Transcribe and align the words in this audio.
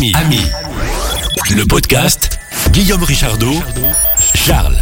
Ami, 0.00 0.14
Ami, 0.14 0.40
le 1.54 1.68
podcast 1.68 2.38
Guillaume 2.70 3.02
Richardot, 3.02 3.52
Charles. 4.34 4.78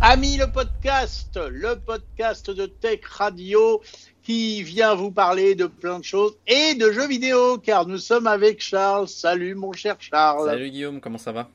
Ami 0.00 0.38
le 0.38 0.50
podcast, 0.50 1.38
le 1.50 1.74
podcast 1.78 2.50
de 2.50 2.64
Tech 2.64 3.00
Radio 3.04 3.82
qui 4.22 4.62
vient 4.62 4.94
vous 4.94 5.10
parler 5.10 5.56
de 5.56 5.66
plein 5.66 5.98
de 5.98 6.04
choses 6.04 6.38
et 6.46 6.72
de 6.72 6.90
jeux 6.90 7.06
vidéo 7.06 7.58
car 7.58 7.86
nous 7.86 7.98
sommes 7.98 8.26
avec 8.26 8.62
Charles. 8.62 9.08
Salut 9.08 9.54
mon 9.54 9.74
cher 9.74 9.96
Charles. 9.98 10.48
Salut 10.48 10.70
Guillaume, 10.70 11.02
comment 11.02 11.18
ça 11.18 11.32
va? 11.32 11.50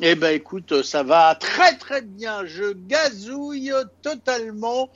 Eh 0.00 0.14
ben 0.14 0.32
écoute, 0.32 0.84
ça 0.84 1.02
va 1.02 1.34
très 1.34 1.78
très 1.78 2.00
bien. 2.00 2.46
Je 2.46 2.74
gazouille 2.86 3.72
totalement 4.02 4.88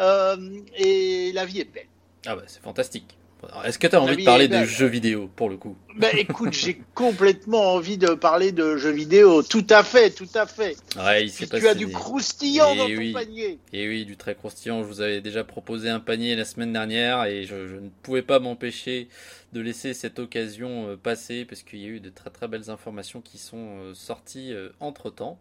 euh, 0.00 0.36
et 0.74 1.32
la 1.34 1.44
vie 1.44 1.60
est 1.60 1.70
belle. 1.70 1.84
Ah 2.24 2.34
bah 2.34 2.44
c'est 2.46 2.62
fantastique. 2.62 3.17
Est-ce 3.64 3.78
que 3.78 3.86
tu 3.86 3.94
as 3.94 4.02
envie 4.02 4.16
de 4.16 4.24
parler 4.24 4.48
de 4.48 4.64
jeux 4.64 4.86
vidéo 4.86 5.30
pour 5.34 5.48
le 5.48 5.56
coup? 5.56 5.76
Ben 5.96 6.10
écoute, 6.16 6.52
j'ai 6.52 6.80
complètement 6.94 7.74
envie 7.74 7.98
de 7.98 8.08
parler 8.14 8.52
de 8.52 8.76
jeux 8.76 8.90
vidéo. 8.90 9.42
Tout 9.42 9.66
à 9.70 9.82
fait, 9.82 10.10
tout 10.10 10.28
à 10.34 10.46
fait. 10.46 10.76
Ouais, 10.96 11.26
il 11.26 11.32
Tu 11.32 11.68
as 11.68 11.74
du 11.74 11.88
croustillant 11.88 12.74
dans 12.74 12.86
ton 12.86 13.12
panier. 13.12 13.58
Et 13.72 13.88
oui, 13.88 14.04
du 14.04 14.16
très 14.16 14.34
croustillant. 14.34 14.82
Je 14.82 14.88
vous 14.88 15.00
avais 15.00 15.20
déjà 15.20 15.44
proposé 15.44 15.88
un 15.88 16.00
panier 16.00 16.34
la 16.36 16.44
semaine 16.44 16.72
dernière 16.72 17.24
et 17.24 17.44
je 17.44 17.54
ne 17.54 17.88
pouvais 18.02 18.22
pas 18.22 18.38
m'empêcher 18.38 19.08
de 19.52 19.60
laisser 19.60 19.94
cette 19.94 20.18
occasion 20.18 20.90
euh, 20.90 20.96
passer 20.96 21.44
parce 21.44 21.62
qu'il 21.62 21.80
y 21.80 21.86
a 21.86 21.88
eu 21.88 22.00
de 22.00 22.10
très 22.10 22.30
très 22.30 22.48
belles 22.48 22.70
informations 22.70 23.20
qui 23.20 23.38
sont 23.38 23.78
euh, 23.78 23.94
sorties 23.94 24.52
euh, 24.52 24.70
entre 24.78 25.10
temps. 25.10 25.38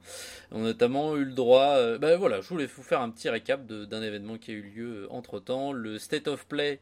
On 0.52 0.61
a 0.61 0.67
notamment 0.67 1.16
eu 1.17 1.25
le 1.25 1.33
droit, 1.33 1.97
ben 1.97 2.17
voilà, 2.17 2.41
je 2.41 2.47
voulais 2.49 2.66
vous 2.66 2.83
faire 2.83 3.02
un 3.02 3.09
petit 3.09 3.30
récap 3.30 3.66
d'un 3.66 4.02
événement 4.02 4.38
qui 4.38 4.52
a 4.52 4.53
eu 4.53 4.61
lieu 4.61 5.07
entre 5.09 5.39
temps, 5.39 5.71
le 5.71 5.97
State 5.97 6.27
of 6.27 6.45
Play 6.45 6.80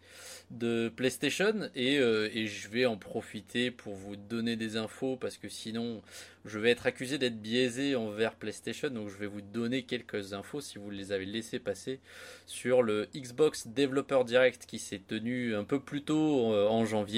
de 0.52 0.92
PlayStation. 0.96 1.70
Et, 1.76 1.96
et 1.96 2.48
je 2.48 2.70
vais 2.70 2.86
en 2.86 2.98
profiter 2.98 3.72
pour 3.72 3.96
vous 3.96 4.16
donner 4.16 4.56
des 4.56 4.78
infos 4.78 5.16
parce 5.16 5.38
que 5.38 5.50
sinon 5.50 6.02
je 6.46 6.60
vais 6.60 6.72
être 6.72 6.86
accusé 6.86 7.18
d'être 7.18 7.42
biaisé 7.42 7.96
envers 7.96 8.36
PlayStation, 8.36 8.90
donc 8.90 9.10
je 9.10 9.18
vais 9.18 9.26
vous 9.26 9.42
donner 9.42 9.84
quelques 9.84 10.34
infos 10.34 10.62
si 10.62 10.78
vous 10.78 10.92
les 10.92 11.12
avez 11.12 11.26
laissées 11.26 11.60
passer 11.60 12.00
sur 12.46 12.84
le 12.84 13.08
Xbox 13.16 13.68
Developer 13.68 14.24
Direct 14.26 14.66
qui 14.68 14.78
s'est 14.78 15.02
tenu 15.06 15.56
un 15.56 15.64
peu 15.64 15.80
plus 15.80 16.04
tôt 16.04 16.54
en 16.54 16.86
janvier 16.86 17.15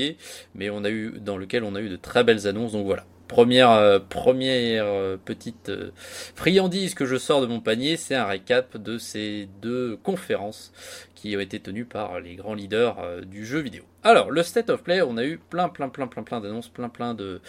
mais 0.56 0.70
on 0.70 0.84
a 0.84 0.90
eu 0.90 1.20
dans 1.20 1.38
lequel 1.38 1.64
on 1.64 1.76
a 1.76 1.82
eu 1.82 1.90
de 1.90 1.96
très 1.96 2.24
belles 2.24 2.48
annonces. 2.48 2.74
Donc 2.74 2.86
voilà. 2.86 3.06
Première, 3.28 3.72
euh, 3.72 4.00
première 4.00 4.86
euh, 4.86 5.18
petite 5.18 5.68
euh, 5.68 5.92
friandise 6.34 6.94
que 6.94 7.06
je 7.06 7.18
sors 7.18 7.42
de 7.42 7.46
mon 7.46 7.60
panier, 7.60 7.98
c'est 7.98 8.16
un 8.16 8.26
récap 8.26 8.78
de 8.78 8.98
ces 8.98 9.50
deux 9.62 9.98
conférences 10.02 10.72
qui 11.14 11.36
ont 11.36 11.42
été 11.42 11.60
tenues 11.60 11.84
par 11.84 12.22
les 12.22 12.36
grands 12.36 12.54
leaders 12.54 13.26
du 13.26 13.46
jeu 13.46 13.60
vidéo. 13.60 13.84
Alors, 14.04 14.32
le 14.32 14.44
State 14.44 14.70
of 14.70 14.82
Play, 14.84 15.02
on 15.02 15.18
a 15.18 15.26
eu 15.26 15.40
plein, 15.50 15.68
plein, 15.68 15.90
plein, 15.90 16.08
plein, 16.08 16.24
plein 16.24 16.40
d'annonces, 16.40 16.70
plein, 16.70 16.88
plein 16.88 17.14
de, 17.14 17.42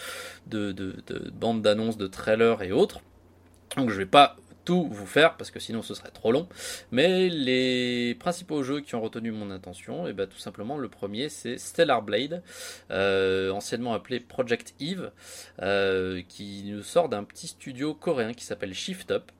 de, 0.47 0.73
de, 0.73 0.95
de 1.07 1.31
bandes 1.31 1.61
d'annonces, 1.61 1.97
de 1.97 2.07
trailers 2.07 2.61
et 2.61 2.73
autres. 2.73 2.99
Donc 3.77 3.89
je 3.89 3.95
vais 3.95 4.05
pas 4.05 4.35
vous 4.69 5.05
faire 5.05 5.37
parce 5.37 5.51
que 5.51 5.59
sinon 5.59 5.81
ce 5.81 5.93
serait 5.93 6.11
trop 6.11 6.31
long. 6.31 6.47
Mais 6.91 7.29
les 7.29 8.15
principaux 8.15 8.63
jeux 8.63 8.81
qui 8.81 8.95
ont 8.95 9.01
retenu 9.01 9.31
mon 9.31 9.51
attention, 9.51 10.07
et 10.07 10.11
eh 10.11 10.13
ben 10.13 10.27
tout 10.27 10.37
simplement 10.37 10.77
le 10.77 10.89
premier 10.89 11.29
c'est 11.29 11.57
Stellar 11.57 12.01
Blade, 12.01 12.43
euh, 12.91 13.51
anciennement 13.51 13.93
appelé 13.93 14.19
Project 14.19 14.73
Eve, 14.79 15.11
euh, 15.61 16.21
qui 16.27 16.63
nous 16.65 16.83
sort 16.83 17.09
d'un 17.09 17.23
petit 17.23 17.47
studio 17.47 17.93
coréen 17.93 18.33
qui 18.33 18.45
s'appelle 18.45 18.73
Shift 18.73 19.11
Up 19.11 19.31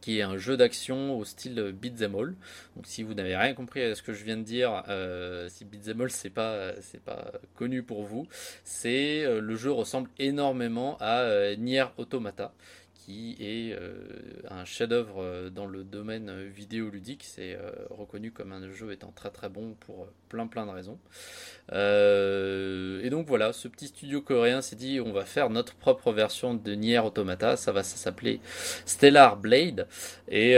qui 0.00 0.18
est 0.18 0.22
un 0.22 0.36
jeu 0.36 0.56
d'action 0.56 1.16
au 1.16 1.24
style 1.24 1.72
Beat'em 1.80 2.16
All. 2.16 2.34
Donc 2.74 2.86
si 2.86 3.04
vous 3.04 3.14
n'avez 3.14 3.36
rien 3.36 3.54
compris 3.54 3.82
à 3.82 3.94
ce 3.94 4.02
que 4.02 4.12
je 4.12 4.24
viens 4.24 4.36
de 4.36 4.42
dire, 4.42 4.82
euh, 4.88 5.48
si 5.48 5.64
Beat'em 5.64 6.00
All 6.00 6.10
c'est 6.10 6.28
pas 6.28 6.72
c'est 6.80 7.00
pas 7.00 7.30
connu 7.54 7.84
pour 7.84 8.02
vous, 8.02 8.26
c'est 8.64 9.24
le 9.40 9.54
jeu 9.54 9.70
ressemble 9.70 10.10
énormément 10.18 10.96
à 10.98 11.54
Nier 11.56 11.84
Automata 11.98 12.52
qui 13.04 13.36
est 13.40 13.72
euh, 13.72 13.90
un 14.48 14.64
chef-d'œuvre 14.64 15.22
euh, 15.22 15.50
dans 15.50 15.66
le 15.66 15.82
domaine 15.82 16.44
vidéoludique. 16.48 17.24
C'est 17.24 17.54
euh, 17.54 17.72
reconnu 17.90 18.30
comme 18.30 18.52
un 18.52 18.70
jeu 18.70 18.92
étant 18.92 19.12
très 19.14 19.30
très 19.30 19.48
bon 19.48 19.74
pour 19.80 20.06
plein 20.28 20.46
plein 20.46 20.66
de 20.66 20.70
raisons. 20.70 20.98
et 21.72 23.10
donc 23.10 23.26
voilà, 23.26 23.52
ce 23.52 23.68
petit 23.68 23.88
studio 23.88 24.20
coréen 24.22 24.62
s'est 24.62 24.76
dit 24.76 25.00
on 25.00 25.12
va 25.12 25.24
faire 25.24 25.50
notre 25.50 25.74
propre 25.74 26.12
version 26.12 26.54
de 26.54 26.72
Nier 26.74 27.00
Automata. 27.00 27.56
Ça 27.56 27.72
va 27.72 27.82
s'appeler 27.82 28.40
Stellar 28.86 29.36
Blade. 29.36 29.88
Et, 30.28 30.56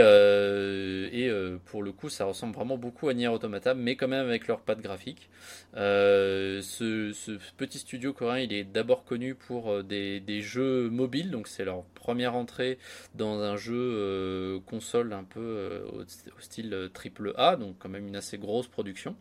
pour 1.65 1.83
le 1.83 1.91
coup, 1.91 2.09
ça 2.09 2.25
ressemble 2.25 2.53
vraiment 2.55 2.77
beaucoup 2.77 3.09
à 3.09 3.13
Nier 3.13 3.27
Automata, 3.27 3.73
mais 3.73 3.95
quand 3.95 4.07
même 4.07 4.25
avec 4.25 4.47
leur 4.47 4.61
patte 4.61 4.81
graphique. 4.81 5.29
Ce, 5.75 6.61
ce, 6.61 7.31
petit 7.57 7.79
studio 7.79 8.13
coréen, 8.13 8.43
il 8.43 8.53
est 8.53 8.63
d'abord 8.63 9.03
connu 9.03 9.35
pour 9.35 9.83
des, 9.83 10.19
des 10.19 10.41
jeux 10.41 10.89
mobiles, 10.89 11.31
donc 11.31 11.47
c'est 11.47 11.65
leur 11.65 11.83
première 11.83 12.34
entrée 12.35 12.77
dans 13.15 13.41
un 13.41 13.57
jeu 13.57 13.75
euh, 13.75 14.59
console 14.65 15.13
un 15.13 15.23
peu 15.23 15.39
euh, 15.39 15.85
au, 15.93 16.03
style 16.39 16.89
triple 16.93 17.33
A, 17.37 17.55
donc 17.55 17.75
quand 17.79 17.89
même 17.89 18.07
une 18.07 18.15
assez 18.15 18.37
grosse 18.37 18.67
production. 18.67 19.15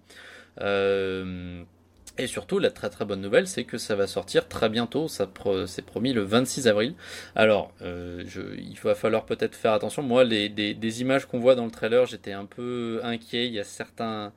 Euh, 0.61 1.63
et 2.17 2.29
surtout, 2.29 2.61
la 2.61 2.71
très 2.71 2.91
très 2.91 3.05
bonne 3.05 3.21
nouvelle, 3.21 3.49
c'est 3.49 3.65
que 3.65 3.77
ça 3.77 3.97
va 3.97 4.07
sortir 4.07 4.47
très 4.47 4.69
bientôt. 4.69 5.09
Ça 5.09 5.29
c'est 5.67 5.85
promis 5.85 6.13
le 6.13 6.23
26 6.23 6.69
avril. 6.69 6.95
Alors, 7.35 7.73
il 7.81 8.79
va 8.85 8.95
falloir 8.95 9.27
peut-être 9.27 9.57
faire 9.57 9.73
attention. 9.73 10.01
Moi, 10.01 10.23
les, 10.23 10.49
des, 10.49 11.01
images 11.01 11.27
qu'on 11.27 11.41
voit 11.41 11.57
dans 11.57 11.65
le 11.65 11.73
trailer, 11.73 12.07
j'étais 12.07 12.31
un 12.31 12.47
peu 12.47 13.01
inquiet. 13.03 13.49
Il 13.49 13.53
y 13.53 13.59
a 13.59 13.65
certains, 13.65 14.33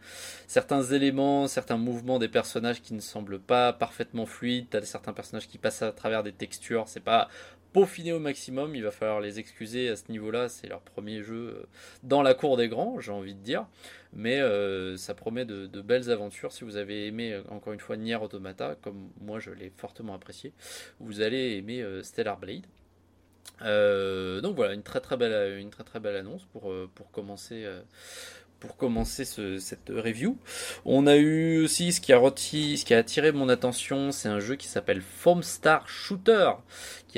certains 0.48 0.82
éléments, 0.82 1.48
certains 1.48 1.78
mouvements 1.78 2.18
des 2.18 2.30
personnages 2.30 2.82
qui 2.82 2.96
ne 2.96 3.00
semblent 3.00 3.40
pas 3.40 3.74
parfaitement 3.74 4.26
fluides. 4.26 4.66
T'as 4.72 4.82
certains 4.82 5.14
personnages 5.14 5.48
qui 5.48 5.60
passent 5.60 5.84
à 5.84 5.92
travers 5.92 6.24
des 6.24 6.32
textures. 6.32 6.86
C'est 6.88 7.04
pas 7.04 7.30
peaufiner 7.74 8.14
au 8.14 8.20
maximum. 8.20 8.76
Il 8.76 8.84
va 8.84 8.92
falloir 8.92 9.22
les 9.22 9.40
excuser 9.40 9.90
à 9.90 9.96
ce 9.96 10.12
niveau-là. 10.12 10.50
C'est 10.50 10.68
leur 10.68 10.82
premier 10.82 11.22
jeu 11.22 11.36
euh, 11.36 11.66
dans 12.04 12.22
la 12.22 12.34
cour 12.34 12.58
des 12.58 12.68
grands, 12.68 13.00
j'ai 13.00 13.12
envie 13.12 13.36
de 13.36 13.42
dire. 13.42 13.68
Mais 14.14 14.40
euh, 14.40 14.98
ça 14.98 15.14
promet 15.14 15.46
de, 15.46 15.68
belles 15.82 16.10
aventures. 16.10 16.52
Si 16.52 16.64
vous 16.64 16.78
avez 16.78 17.08
aimé, 17.08 17.34
euh, 17.34 17.44
encore 17.50 17.74
une 17.74 17.80
fois, 17.80 17.98
Nier 17.98 18.16
Automata, 18.16 18.76
comme 18.82 19.10
moi 19.22 19.40
je 19.40 19.52
l'ai 19.52 19.72
fortement 19.76 20.14
apprécié, 20.14 20.54
vous 21.00 21.22
allez 21.22 21.58
aimer 21.58 21.86
Stellar 22.04 22.38
Blade. 22.38 22.66
donc 24.42 24.56
voilà, 24.56 24.74
une 24.74 24.84
très 24.84 25.02
très 25.02 25.18
belle, 25.18 25.60
une 25.60 25.70
très 25.70 25.84
très 25.84 26.00
belle 26.00 26.16
annonce 26.16 26.46
pour, 26.46 26.74
pour 26.96 27.12
commencer 27.12 27.66
pour 28.60 28.78
commencer 28.78 29.26
cette 29.26 29.90
review. 29.90 30.38
On 30.86 31.08
a 31.08 31.16
eu 31.16 31.64
aussi 31.64 31.92
ce 31.92 32.02
qui 32.02 32.14
a, 32.14 32.20
ce 32.20 32.86
qui 32.86 32.94
a 32.94 32.98
attiré 32.98 33.32
mon 33.32 33.50
attention, 33.50 34.12
c'est 34.12 34.30
un 34.30 34.40
jeu 34.40 34.56
qui 34.56 34.68
s'appelle 34.68 35.02
Foam 35.02 35.44
Star 35.44 35.88
Shooter, 35.88 36.52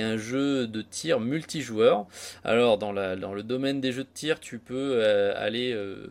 un 0.02 0.18
jeu 0.18 0.68
de 0.68 0.82
tir 0.82 1.20
multijoueur. 1.20 2.08
Alors 2.44 2.78
dans, 2.78 2.92
la, 2.92 3.16
dans 3.16 3.34
le 3.34 3.44
domaine 3.44 3.82
des 3.82 3.92
jeux 3.92 4.04
de 4.04 4.10
tir, 4.14 4.40
tu 4.40 4.60
peux 4.60 4.94
euh, 4.96 5.34
aller 5.36 5.72
euh, 5.74 6.08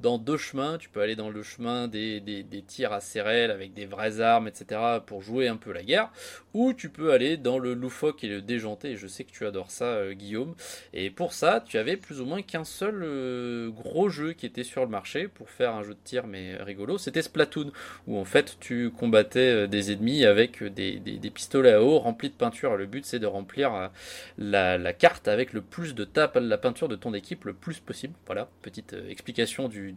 dans 0.00 0.18
deux 0.18 0.36
chemins. 0.36 0.78
Tu 0.78 0.88
peux 0.88 1.00
aller 1.00 1.16
dans 1.16 1.30
le 1.30 1.42
chemin 1.42 1.88
des, 1.88 2.22
tirs 2.66 2.92
à 2.92 3.00
CRL 3.00 3.50
avec 3.50 3.74
des 3.74 3.86
vraies 3.86 4.20
armes, 4.20 4.48
etc. 4.48 4.80
pour 5.06 5.22
jouer 5.22 5.48
un 5.48 5.56
peu 5.56 5.72
la 5.72 5.82
guerre. 5.82 6.10
Ou 6.54 6.72
tu 6.72 6.88
peux 6.88 7.12
aller 7.12 7.36
dans 7.36 7.58
le 7.58 7.74
loufoque 7.74 8.24
et 8.24 8.28
le 8.28 8.40
déjanté. 8.40 8.96
Je 8.96 9.06
sais 9.06 9.24
que 9.24 9.32
tu 9.32 9.46
adores 9.46 9.70
ça, 9.70 9.84
euh, 9.84 10.12
Guillaume. 10.12 10.54
Et 10.92 11.10
pour 11.10 11.32
ça, 11.32 11.62
tu 11.66 11.78
avais 11.78 11.96
plus 11.96 12.20
ou 12.20 12.24
moins 12.24 12.42
qu'un 12.42 12.64
seul 12.64 13.70
gros 13.70 14.08
jeu 14.08 14.32
qui 14.32 14.46
était 14.46 14.64
sur 14.64 14.82
le 14.82 14.90
marché 14.90 15.28
pour 15.28 15.50
faire 15.50 15.74
un 15.74 15.82
jeu 15.82 15.94
de 15.94 15.98
tir 16.04 16.26
mais 16.26 16.56
rigolo. 16.56 16.98
C'était 16.98 17.22
Splatoon. 17.22 17.72
Où 18.06 18.18
en 18.18 18.24
fait 18.24 18.56
tu 18.60 18.90
combattais 18.90 19.68
des 19.68 19.92
ennemis 19.92 20.24
avec 20.24 20.62
des, 20.62 21.30
pistolets 21.34 21.72
à 21.72 21.82
eau 21.82 21.98
remplis 21.98 22.30
de 22.30 22.34
peinture. 22.34 22.76
Le 22.76 22.86
but 22.86 23.04
c'est 23.04 23.15
de 23.18 23.26
remplir 23.26 23.90
la, 24.38 24.78
la, 24.78 24.92
carte 24.92 25.28
avec 25.28 25.52
le 25.52 25.60
plus 25.60 25.94
de 25.94 26.04
tape, 26.04 26.38
la 26.40 26.58
peinture 26.58 26.88
de 26.88 26.96
ton 26.96 27.14
équipe 27.14 27.44
le 27.44 27.52
plus 27.52 27.80
possible. 27.80 28.14
Voilà, 28.26 28.48
petite 28.62 28.94
explication 29.08 29.68
du, 29.68 29.94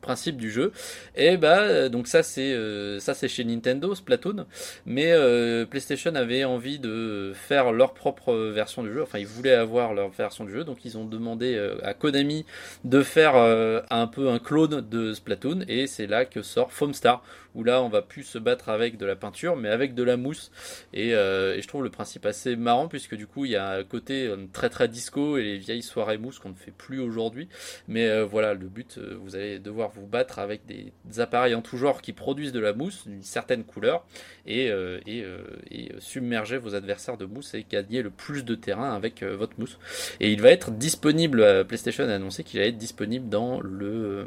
principe 0.00 0.36
du 0.36 0.50
jeu. 0.50 0.72
Et 1.16 1.36
bah 1.36 1.88
donc 1.88 2.08
ça 2.08 2.22
c'est 2.22 2.52
euh, 2.52 2.98
ça 2.98 3.14
chez 3.28 3.44
Nintendo 3.44 3.94
Splatoon, 3.94 4.46
mais 4.84 5.12
euh, 5.12 5.64
PlayStation 5.64 6.14
avait 6.14 6.44
envie 6.44 6.78
de 6.78 7.32
faire 7.34 7.72
leur 7.72 7.94
propre 7.94 8.34
version 8.34 8.82
du 8.82 8.92
jeu. 8.92 9.02
Enfin 9.02 9.18
ils 9.18 9.26
voulaient 9.26 9.54
avoir 9.54 9.94
leur 9.94 10.10
version 10.10 10.44
du 10.44 10.52
jeu, 10.52 10.64
donc 10.64 10.84
ils 10.84 10.98
ont 10.98 11.04
demandé 11.04 11.54
euh, 11.54 11.78
à 11.82 11.94
Konami 11.94 12.44
de 12.84 13.02
faire 13.02 13.36
un 13.36 14.06
peu 14.06 14.28
un 14.28 14.38
clone 14.38 14.80
de 14.88 15.12
Splatoon 15.12 15.64
et 15.68 15.86
c'est 15.86 16.06
là 16.06 16.24
que 16.24 16.42
sort 16.42 16.72
Foamstar 16.72 17.22
où 17.54 17.64
là 17.64 17.82
on 17.82 17.88
va 17.88 18.02
plus 18.02 18.24
se 18.24 18.38
battre 18.38 18.68
avec 18.68 18.96
de 18.96 19.06
la 19.06 19.14
peinture 19.14 19.56
mais 19.56 19.68
avec 19.68 19.94
de 19.94 20.02
la 20.02 20.16
mousse 20.16 20.50
et 20.92 21.10
je 21.10 21.66
trouve 21.68 21.84
le 21.84 21.90
principe 21.90 22.11
assez 22.26 22.56
marrant 22.56 22.88
puisque 22.88 23.14
du 23.14 23.26
coup 23.26 23.44
il 23.44 23.52
y 23.52 23.56
a 23.56 23.70
un 23.70 23.84
côté 23.84 24.32
très 24.52 24.68
très 24.68 24.88
disco 24.88 25.36
et 25.36 25.42
les 25.44 25.58
vieilles 25.58 25.82
soirées 25.82 26.18
mousse 26.18 26.38
qu'on 26.38 26.50
ne 26.50 26.54
fait 26.54 26.70
plus 26.70 27.00
aujourd'hui 27.00 27.48
mais 27.88 28.22
voilà 28.22 28.54
le 28.54 28.68
but 28.68 28.98
euh, 28.98 29.16
vous 29.20 29.36
allez 29.36 29.58
devoir 29.58 29.90
vous 29.90 30.06
battre 30.06 30.38
avec 30.38 30.66
des, 30.66 30.92
appareils 31.20 31.54
en 31.54 31.62
tout 31.62 31.76
genre 31.76 32.00
qui 32.00 32.12
produisent 32.12 32.52
de 32.52 32.60
la 32.60 32.72
mousse 32.72 33.06
d'une 33.06 33.22
certaine 33.22 33.64
couleur 33.64 34.04
et, 34.46 34.70
euh, 34.70 35.00
euh, 35.08 35.42
et, 35.70 35.92
submerger 35.98 36.58
vos 36.58 36.74
adversaires 36.74 37.16
de 37.16 37.26
mousse 37.26 37.54
et 37.54 37.66
gagner 37.68 38.02
le 38.02 38.10
plus 38.10 38.44
de 38.44 38.54
terrain 38.54 38.94
avec 38.94 39.22
votre 39.22 39.58
mousse. 39.58 39.78
Et 40.20 40.32
il 40.32 40.40
va 40.40 40.50
être 40.50 40.70
disponible, 40.70 41.66
PlayStation 41.66 42.04
a 42.08 42.14
annoncé 42.14 42.44
qu'il 42.44 42.60
allait 42.60 42.70
être 42.70 42.78
disponible 42.78 43.28
dans 43.28 43.60
le 43.60 44.26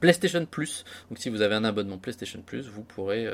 PlayStation 0.00 0.44
Plus. 0.46 0.84
Donc 1.08 1.18
si 1.18 1.28
vous 1.28 1.42
avez 1.42 1.54
un 1.54 1.64
abonnement 1.64 1.98
PlayStation 1.98 2.40
Plus, 2.42 2.68
vous 2.68 2.82
pourrez 2.82 3.28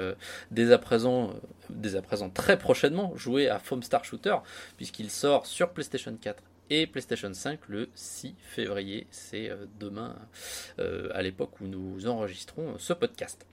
dès 0.50 0.72
à 0.72 0.78
présent 0.78 1.34
dès 1.70 1.96
à 1.96 2.02
présent 2.02 2.30
très 2.30 2.58
prochainement 2.58 3.16
jouer 3.16 3.48
à 3.48 3.58
Foam 3.58 3.82
Star 3.82 4.04
Shooter, 4.04 4.36
puisqu'il 4.76 5.10
sort 5.10 5.46
sur 5.46 5.70
PlayStation 5.70 6.16
4 6.20 6.42
et 6.70 6.86
PlayStation 6.86 7.32
5 7.32 7.60
le 7.68 7.88
6 7.94 8.34
février. 8.40 9.06
C'est 9.10 9.50
demain, 9.78 10.16
à 10.78 11.22
l'époque 11.22 11.60
où 11.60 11.66
nous 11.66 12.06
enregistrons 12.06 12.78
ce 12.78 12.92
podcast. 12.92 13.46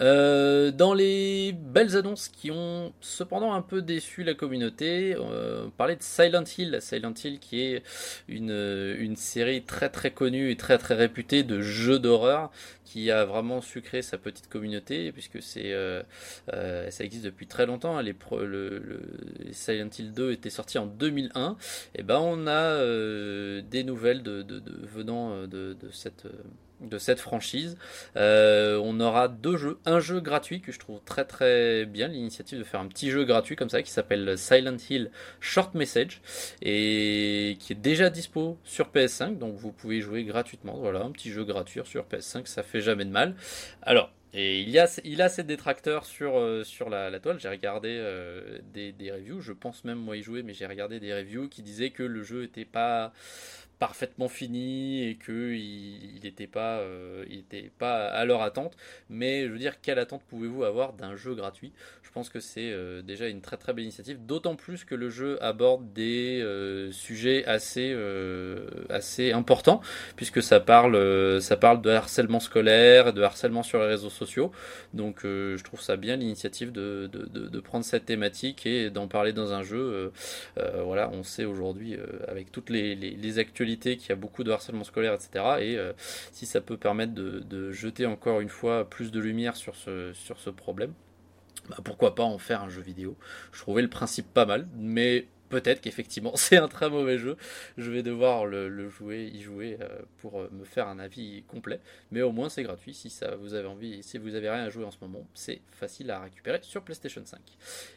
Euh, 0.00 0.70
dans 0.72 0.92
les 0.92 1.52
belles 1.52 1.96
annonces 1.96 2.28
qui 2.28 2.50
ont 2.50 2.92
cependant 3.00 3.52
un 3.52 3.62
peu 3.62 3.82
déçu 3.82 4.24
la 4.24 4.34
communauté, 4.34 5.14
euh, 5.14 5.66
on 5.66 5.70
parlait 5.70 5.96
de 5.96 6.02
Silent 6.02 6.44
Hill. 6.58 6.78
Silent 6.80 7.14
Hill 7.22 7.38
qui 7.38 7.60
est 7.62 7.82
une, 8.28 9.14
série 9.16 9.62
très 9.62 9.88
très 9.90 10.10
connue 10.10 10.50
et 10.50 10.56
très 10.56 10.78
très 10.78 10.94
réputée 10.94 11.44
de 11.44 11.60
jeux 11.60 11.98
d'horreur 11.98 12.50
qui 12.84 13.10
a 13.10 13.24
vraiment 13.24 13.60
su 13.60 13.80
créer 13.80 14.02
sa 14.02 14.18
petite 14.18 14.48
communauté 14.48 15.12
puisque 15.12 15.40
c'est 15.40 15.72
euh, 15.72 16.02
ça 16.48 17.04
existe 17.04 17.24
depuis 17.24 17.46
très 17.46 17.66
longtemps. 17.66 18.00
Les, 18.00 18.14
le, 18.32 19.00
Silent 19.52 19.90
Hill 19.96 20.12
2 20.12 20.32
était 20.32 20.50
sorti 20.50 20.78
en 20.78 20.86
2001. 20.86 21.56
Et 21.94 22.02
ben 22.02 22.18
on 22.18 22.46
a 22.46 22.78
des 23.62 23.84
nouvelles 23.84 24.22
venant 24.22 25.46
de, 25.46 25.74
de 25.74 25.90
cette 25.92 26.26
de 26.88 26.98
cette 26.98 27.20
franchise. 27.20 27.76
Euh, 28.16 28.80
on 28.82 29.00
aura 29.00 29.28
deux 29.28 29.56
jeux, 29.56 29.78
un 29.84 30.00
jeu 30.00 30.20
gratuit 30.20 30.60
que 30.60 30.72
je 30.72 30.78
trouve 30.78 31.00
très 31.04 31.24
très 31.24 31.86
bien, 31.86 32.08
l'initiative 32.08 32.58
de 32.58 32.64
faire 32.64 32.80
un 32.80 32.88
petit 32.88 33.10
jeu 33.10 33.24
gratuit 33.24 33.56
comme 33.56 33.70
ça 33.70 33.82
qui 33.82 33.90
s'appelle 33.90 34.36
Silent 34.38 34.76
Hill 34.88 35.10
Short 35.40 35.74
Message 35.74 36.20
et 36.62 37.56
qui 37.60 37.72
est 37.72 37.80
déjà 37.80 38.10
dispo 38.10 38.58
sur 38.64 38.88
PS5, 38.90 39.38
donc 39.38 39.56
vous 39.56 39.72
pouvez 39.72 40.00
jouer 40.00 40.24
gratuitement. 40.24 40.76
Voilà, 40.78 41.00
un 41.00 41.10
petit 41.10 41.30
jeu 41.30 41.44
gratuit 41.44 41.80
sur 41.84 42.04
PS5, 42.04 42.46
ça 42.46 42.62
fait 42.62 42.80
jamais 42.80 43.04
de 43.04 43.10
mal. 43.10 43.34
Alors, 43.82 44.10
et 44.36 44.62
il 44.62 44.68
y 44.68 44.80
a, 44.80 44.88
ses 44.88 45.44
détracteurs 45.44 46.04
sur, 46.04 46.36
euh, 46.36 46.64
la, 46.90 47.20
toile. 47.20 47.38
J'ai 47.38 47.48
regardé 47.48 47.90
euh, 47.90 48.58
des, 48.72 48.90
des, 48.90 49.12
reviews. 49.12 49.40
Je 49.40 49.52
pense 49.52 49.84
même 49.84 49.98
moi 49.98 50.16
y 50.16 50.22
jouer, 50.22 50.42
mais 50.42 50.54
j'ai 50.54 50.66
regardé 50.66 50.98
des 50.98 51.14
reviews 51.14 51.48
qui 51.48 51.62
disaient 51.62 51.90
que 51.90 52.02
le 52.02 52.24
jeu 52.24 52.42
était 52.42 52.64
pas 52.64 53.12
parfaitement 53.78 54.28
fini 54.28 55.08
et 55.08 55.16
que 55.16 55.52
il 55.52 56.20
n'était 56.22 56.46
pas, 56.46 56.78
euh, 56.78 57.24
il 57.28 57.44
pas 57.78 58.06
à 58.06 58.24
leur 58.24 58.42
attente. 58.42 58.76
Mais 59.10 59.46
je 59.46 59.52
veux 59.52 59.58
dire, 59.58 59.80
quelle 59.80 59.98
attente 59.98 60.22
pouvez-vous 60.28 60.64
avoir 60.64 60.92
d'un 60.92 61.16
jeu 61.16 61.34
gratuit? 61.34 61.72
Je 62.02 62.10
pense 62.10 62.28
que 62.28 62.38
c'est 62.40 62.70
euh, 62.70 63.02
déjà 63.02 63.26
une 63.28 63.40
très 63.40 63.56
très 63.56 63.72
belle 63.72 63.84
initiative, 63.84 64.24
d'autant 64.24 64.54
plus 64.54 64.84
que 64.84 64.94
le 64.94 65.10
jeu 65.10 65.42
aborde 65.42 65.92
des 65.92 66.40
euh, 66.40 66.92
sujets 66.92 67.44
assez 67.46 67.94
assez 68.88 69.32
importants, 69.32 69.80
puisque 70.16 70.42
ça 70.42 70.60
parle 70.60 71.40
ça 71.40 71.56
parle 71.56 71.82
de 71.82 71.90
harcèlement 71.90 72.40
scolaire, 72.40 73.12
de 73.12 73.22
harcèlement 73.22 73.62
sur 73.62 73.80
les 73.80 73.86
réseaux 73.86 74.10
sociaux. 74.10 74.52
Donc 74.92 75.20
je 75.24 75.62
trouve 75.62 75.80
ça 75.80 75.96
bien 75.96 76.16
l'initiative 76.16 76.72
de, 76.72 77.08
de, 77.12 77.26
de, 77.48 77.60
prendre 77.60 77.84
cette 77.84 78.04
thématique 78.04 78.66
et 78.66 78.90
d'en 78.90 79.08
parler 79.08 79.32
dans 79.32 79.52
un 79.52 79.62
jeu. 79.62 80.12
voilà, 80.56 81.10
on 81.12 81.22
sait 81.22 81.44
aujourd'hui 81.44 81.96
avec 82.28 82.52
toutes 82.52 82.70
les, 82.70 82.94
les, 82.94 83.10
les 83.10 83.38
actualités 83.38 83.63
qu'il 83.64 84.08
y 84.08 84.12
a 84.12 84.16
beaucoup 84.16 84.44
de 84.44 84.50
harcèlement 84.50 84.84
scolaire, 84.84 85.14
etc. 85.14 85.44
Et 85.60 85.76
euh, 85.76 85.92
si 86.32 86.46
ça 86.46 86.60
peut 86.60 86.76
permettre 86.76 87.12
de, 87.14 87.72
jeter 87.72 88.06
encore 88.06 88.40
une 88.40 88.48
fois 88.48 88.88
plus 88.88 89.10
de 89.10 89.20
lumière 89.20 89.56
sur 89.56 89.74
ce, 89.74 90.12
sur 90.12 90.38
ce 90.38 90.50
problème, 90.50 90.92
bah, 91.68 91.76
pourquoi 91.82 92.14
pas 92.14 92.22
en 92.22 92.38
faire 92.38 92.62
un 92.62 92.68
jeu 92.68 92.82
vidéo 92.82 93.16
Je 93.52 93.60
trouvais 93.60 93.82
le 93.82 93.88
principe 93.88 94.32
pas 94.32 94.46
mal, 94.46 94.68
mais 94.76 95.26
peut-être 95.60 95.80
qu'effectivement 95.80 96.32
c'est 96.36 96.56
un 96.56 96.68
très 96.68 96.90
mauvais 96.90 97.18
jeu. 97.18 97.36
Je 97.78 97.90
vais 97.90 98.02
devoir 98.02 98.46
le, 98.46 98.88
jouer, 98.88 99.30
y 99.32 99.40
jouer 99.40 99.78
euh, 99.80 99.88
pour 100.18 100.40
euh, 100.40 100.48
me 100.52 100.64
faire 100.64 100.88
un 100.88 100.98
avis 100.98 101.44
complet. 101.46 101.80
Mais 102.10 102.22
au 102.22 102.32
moins 102.32 102.48
c'est 102.48 102.62
gratuit 102.62 102.94
si 102.94 103.10
ça 103.10 103.36
vous 103.36 103.54
avez 103.54 103.68
envie, 103.68 104.02
si 104.02 104.18
vous 104.18 104.34
avez 104.34 104.50
rien 104.50 104.64
à 104.64 104.70
jouer 104.70 104.84
en 104.84 104.90
ce 104.90 104.98
moment, 105.00 105.26
c'est 105.34 105.60
facile 105.70 106.10
à 106.10 106.20
récupérer 106.20 106.58
sur 106.62 106.82
PlayStation 106.82 107.22
5. 107.24 107.38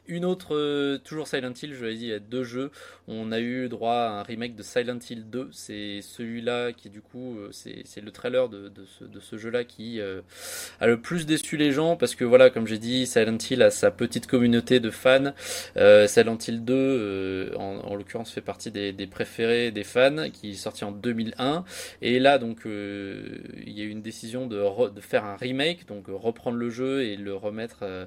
Une 0.07 0.25
autre, 0.25 0.56
euh, 0.56 0.98
toujours 1.00 1.27
Silent 1.27 1.54
Hill, 1.62 1.74
je 1.74 1.86
l'ai 1.86 1.95
dit, 1.95 2.13
deux 2.30 2.44
jeux. 2.44 2.71
On 3.07 3.31
a 3.31 3.39
eu 3.39 3.69
droit 3.69 3.94
à 3.94 4.09
un 4.19 4.24
remake 4.24 4.56
de 4.56 4.63
Silent 4.63 5.00
Hill 5.09 5.30
2. 5.30 5.50
C'est 5.51 6.01
celui-là 6.01 6.74
qui 6.74 6.89
du 6.89 7.01
coup, 7.01 7.38
c'est 7.51 8.01
le 8.01 8.12
trailer 8.12 8.50
de, 8.50 8.71
ce, 9.19 9.38
jeu-là 9.38 9.63
qui 9.63 10.00
a 10.01 10.88
le 10.88 11.01
plus 11.01 11.25
déçu 11.25 11.57
les 11.57 11.71
gens 11.71 11.95
parce 11.95 12.15
que 12.15 12.24
voilà, 12.24 12.50
comme 12.50 12.68
j'ai 12.68 12.77
dit, 12.77 13.06
Silent 13.06 13.38
Hill 13.50 13.62
a 13.62 13.71
sa 13.71 13.92
petite 13.92 14.27
communauté 14.27 14.80
de 14.80 14.89
fans. 14.89 15.33
Silent 15.75 16.38
Hill 16.48 16.63
2 16.63 17.47
en, 17.56 17.96
l'occurrence 17.96 18.32
fait 18.32 18.42
partie 18.42 18.72
des, 18.72 19.08
préférés 19.08 19.72
des 19.72 19.84
fans, 19.84 20.30
qui 20.32 20.52
est 20.52 20.54
sorti 20.56 20.84
en 20.84 20.92
2001. 20.92 21.64
Et 22.02 22.20
là, 22.20 22.38
donc, 22.38 22.66
euh, 22.66 23.40
il 23.66 23.78
y 23.78 23.82
a 23.82 23.86
eu 23.86 23.90
une 23.90 24.02
décision 24.02 24.48
de, 24.48 24.62
faire 25.00 25.26
un 25.26 25.36
remake, 25.36 25.88
donc 25.88 26.10
euh, 26.10 26.16
reprendre 26.16 26.58
le 26.58 26.70
jeu 26.70 27.04
et 27.04 27.16
le 27.16 27.36
remettre 27.36 27.80
euh, 27.84 28.06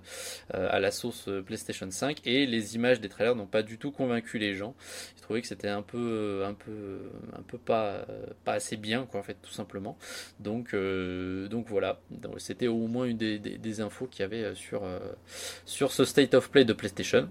à 0.53 0.81
la 0.81 0.91
sauce 0.91 1.29
PlayStation 1.47 1.91
5. 1.91 2.21
Et 2.25 2.47
les 2.47 2.75
images 2.75 3.01
des 3.01 3.09
trailers 3.09 3.37
n'ont 3.37 3.47
pas 3.47 3.63
du 3.63 3.79
tout 3.79 3.91
convaincu 3.91 4.39
les 4.39 4.55
gens. 4.55 4.75
Ils 5.17 5.23
trouvaient 5.23 5.41
que 5.41 5.49
c'était 5.49 5.69
un 5.69 5.83
peu, 5.83 6.45
un 6.47 6.55
peu, 6.55 7.11
un 7.37 7.43
peu 7.43 7.59
pas, 7.59 8.07
pas 8.45 8.55
assez 8.55 8.77
bien, 8.77 9.07
quoi, 9.07 9.21
en 9.21 9.23
fait, 9.23 9.37
tout 9.43 9.53
simplement. 9.53 9.97
Donc, 10.39 10.75
donc 10.75 11.67
voilà. 11.69 12.01
C'était 12.39 12.69
au 12.69 12.87
moins 12.87 13.05
une 13.05 13.17
des, 13.17 13.39
des 13.39 13.81
infos 13.81 14.07
qu'il 14.07 14.21
y 14.21 14.25
avait 14.25 14.55
sur, 14.55 14.83
sur 15.65 15.93
ce 15.93 16.05
State 16.05 16.35
of 16.35 16.51
Play 16.51 16.65
de 16.65 16.73
PlayStation. 16.73 17.29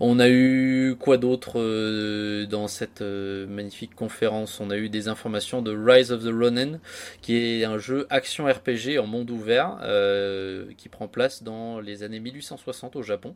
On 0.00 0.18
a 0.18 0.28
eu 0.28 0.94
quoi 0.98 1.16
d'autre 1.16 1.52
euh, 1.56 2.46
dans 2.46 2.68
cette 2.68 3.02
euh, 3.02 3.46
magnifique 3.46 3.94
conférence? 3.94 4.60
On 4.60 4.70
a 4.70 4.76
eu 4.76 4.88
des 4.88 5.08
informations 5.08 5.62
de 5.62 5.74
Rise 5.76 6.12
of 6.12 6.22
the 6.22 6.32
Ronin, 6.32 6.78
qui 7.22 7.36
est 7.36 7.64
un 7.64 7.78
jeu 7.78 8.06
action 8.10 8.46
RPG 8.46 8.98
en 8.98 9.06
monde 9.06 9.30
ouvert 9.30 9.78
euh, 9.82 10.66
qui 10.76 10.88
prend 10.88 11.08
place 11.08 11.42
dans 11.42 11.80
les 11.80 12.02
années 12.02 12.20
1860 12.20 12.96
au 12.96 13.02
Japon. 13.02 13.34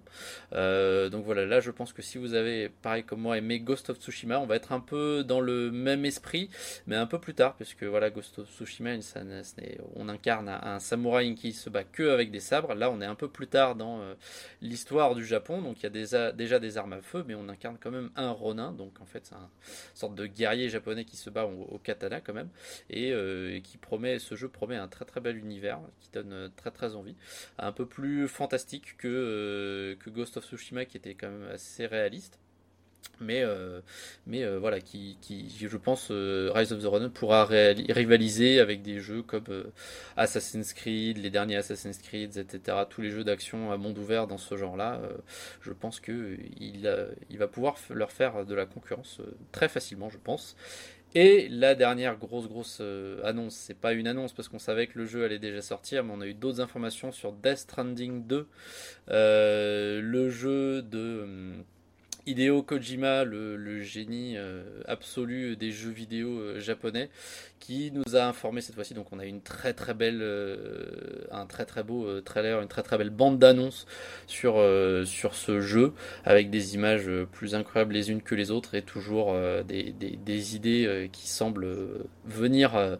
donc 0.52 1.24
voilà, 1.24 1.46
là 1.46 1.60
je 1.60 1.70
pense 1.70 1.92
que 1.92 2.02
si 2.02 2.18
vous 2.18 2.34
avez, 2.34 2.68
pareil 2.68 3.04
comme 3.04 3.20
moi, 3.20 3.38
aimé 3.38 3.60
Ghost 3.60 3.90
of 3.90 3.98
Tsushima, 3.98 4.38
on 4.38 4.46
va 4.46 4.56
être 4.56 4.72
un 4.72 4.80
peu 4.80 5.24
dans 5.24 5.40
le 5.40 5.70
même 5.70 6.04
esprit, 6.04 6.50
mais 6.86 6.96
un 6.96 7.06
peu 7.06 7.18
plus 7.18 7.34
tard, 7.34 7.54
puisque 7.56 7.84
voilà, 7.84 8.10
Ghost 8.10 8.38
of 8.38 8.48
Tsushima, 8.50 8.90
on 9.96 10.08
incarne 10.08 10.48
un, 10.48 10.78
samouraï 10.78 11.34
qui 11.34 11.52
se 11.52 11.70
bat 11.70 11.84
que 11.84 12.10
avec 12.10 12.30
des 12.30 12.40
sabres. 12.40 12.74
Là, 12.74 12.90
on 12.90 13.00
est 13.00 13.06
un 13.06 13.14
peu 13.14 13.28
plus 13.28 13.46
tard 13.46 13.74
dans 13.74 14.00
l'histoire 14.60 15.14
du 15.14 15.24
Japon, 15.24 15.62
donc 15.62 15.78
il 15.80 15.82
y 15.84 15.86
a 15.86 15.90
des 15.90 16.14
déjà 16.32 16.58
des 16.58 16.78
armes 16.78 16.92
à 16.92 17.00
feu, 17.00 17.24
mais 17.26 17.34
on 17.34 17.48
incarne 17.48 17.76
quand 17.80 17.90
même 17.90 18.10
un 18.16 18.30
Ronin, 18.30 18.72
donc 18.72 19.00
en 19.00 19.06
fait 19.06 19.26
c'est 19.26 19.34
une 19.34 19.48
sorte 19.94 20.14
de 20.14 20.26
guerrier 20.26 20.68
japonais 20.68 21.04
qui 21.04 21.16
se 21.16 21.30
bat 21.30 21.46
au, 21.46 21.78
katana 21.78 22.20
quand 22.20 22.34
même, 22.34 22.50
euh, 22.94 23.54
et, 23.54 23.62
qui 23.62 23.78
promet, 23.78 24.18
ce 24.18 24.34
jeu 24.34 24.48
promet 24.48 24.76
un 24.76 24.88
très 24.88 25.04
très 25.04 25.20
bel 25.20 25.36
univers, 25.36 25.80
qui 26.00 26.10
donne 26.10 26.32
euh, 26.32 26.48
très 26.56 26.70
très 26.70 26.94
envie, 26.94 27.16
un 27.58 27.72
peu 27.72 27.86
plus 27.86 28.28
fantastique 28.28 28.96
que, 28.96 29.08
euh, 29.08 29.96
que 29.96 30.10
Ghost 30.10 30.36
of 30.36 30.44
Tsushima 30.44 30.84
qui 30.84 30.96
était 30.96 31.14
quand 31.14 31.30
même 31.30 31.48
assez 31.50 31.86
réaliste 31.86 32.38
mais 33.20 33.42
euh, 33.42 33.80
mais 34.26 34.42
euh, 34.42 34.58
voilà 34.58 34.80
qui, 34.80 35.18
qui, 35.20 35.48
je 35.58 35.76
pense 35.76 36.08
euh, 36.10 36.50
Rise 36.54 36.72
of 36.72 36.82
the 36.82 36.86
Ronin 36.86 37.10
pourra 37.10 37.44
rivaliser 37.44 38.60
avec 38.60 38.82
des 38.82 38.98
jeux 39.00 39.22
comme 39.22 39.44
Assassin's 40.16 40.72
Creed 40.72 41.18
les 41.18 41.30
derniers 41.30 41.56
Assassin's 41.56 41.98
Creed 41.98 42.36
etc 42.36 42.78
tous 42.88 43.02
les 43.02 43.10
jeux 43.10 43.24
d'action 43.24 43.70
à 43.70 43.76
monde 43.76 43.98
ouvert 43.98 44.26
dans 44.26 44.38
ce 44.38 44.56
genre 44.56 44.76
là 44.76 45.00
je 45.60 45.72
pense 45.72 46.00
que 46.00 46.36
il, 46.58 46.90
il 47.28 47.38
va 47.38 47.48
pouvoir 47.48 47.76
leur 47.90 48.10
faire 48.10 48.44
de 48.44 48.54
la 48.54 48.66
concurrence 48.66 49.20
très 49.52 49.68
facilement 49.68 50.08
je 50.10 50.18
pense. 50.18 50.56
Et 51.16 51.48
la 51.48 51.74
dernière 51.74 52.16
grosse 52.18 52.46
grosse 52.46 52.80
annonce, 53.24 53.56
c'est 53.56 53.74
pas 53.74 53.94
une 53.94 54.06
annonce 54.06 54.32
parce 54.32 54.46
qu'on 54.46 54.60
savait 54.60 54.86
que 54.86 54.96
le 54.96 55.06
jeu 55.06 55.24
allait 55.24 55.40
déjà 55.40 55.60
sortir, 55.60 56.04
mais 56.04 56.12
on 56.14 56.20
a 56.20 56.26
eu 56.28 56.34
d'autres 56.34 56.60
informations 56.60 57.10
sur 57.10 57.32
Death 57.32 57.58
Stranding 57.58 58.28
2, 58.28 58.46
le 59.08 60.30
jeu 60.30 60.82
de 60.82 61.22
hum, 61.24 61.64
Hideo 62.30 62.62
Kojima, 62.62 63.24
le, 63.24 63.82
génie 63.82 64.36
euh, 64.36 64.62
absolu 64.86 65.56
des 65.56 65.72
jeux 65.72 65.90
vidéo 65.90 66.38
euh, 66.38 66.60
japonais, 66.60 67.10
qui 67.60 67.92
nous 67.92 68.16
a 68.16 68.24
informé 68.24 68.60
cette 68.60 68.74
fois-ci. 68.74 68.94
Donc 68.94 69.06
on 69.12 69.18
a 69.18 69.24
une 69.24 69.42
très 69.42 69.74
très 69.74 69.94
belle, 69.94 70.20
euh, 70.22 71.24
un 71.30 71.46
très 71.46 71.66
très 71.66 71.82
beau 71.82 72.20
trailer, 72.22 72.60
une 72.60 72.68
très 72.68 72.82
très 72.82 72.98
belle 72.98 73.10
bande 73.10 73.38
d'annonces 73.38 73.86
sur 74.26 74.60
sur 75.06 75.34
ce 75.34 75.60
jeu 75.60 75.92
avec 76.24 76.50
des 76.50 76.74
images 76.74 77.10
plus 77.32 77.54
incroyables 77.54 77.92
les 77.94 78.10
unes 78.10 78.22
que 78.22 78.34
les 78.34 78.50
autres 78.50 78.74
et 78.74 78.82
toujours 78.82 79.36
des, 79.66 79.92
des, 79.92 80.56
idées 80.56 81.08
qui 81.12 81.28
semblent 81.28 81.76
venir 82.24 82.98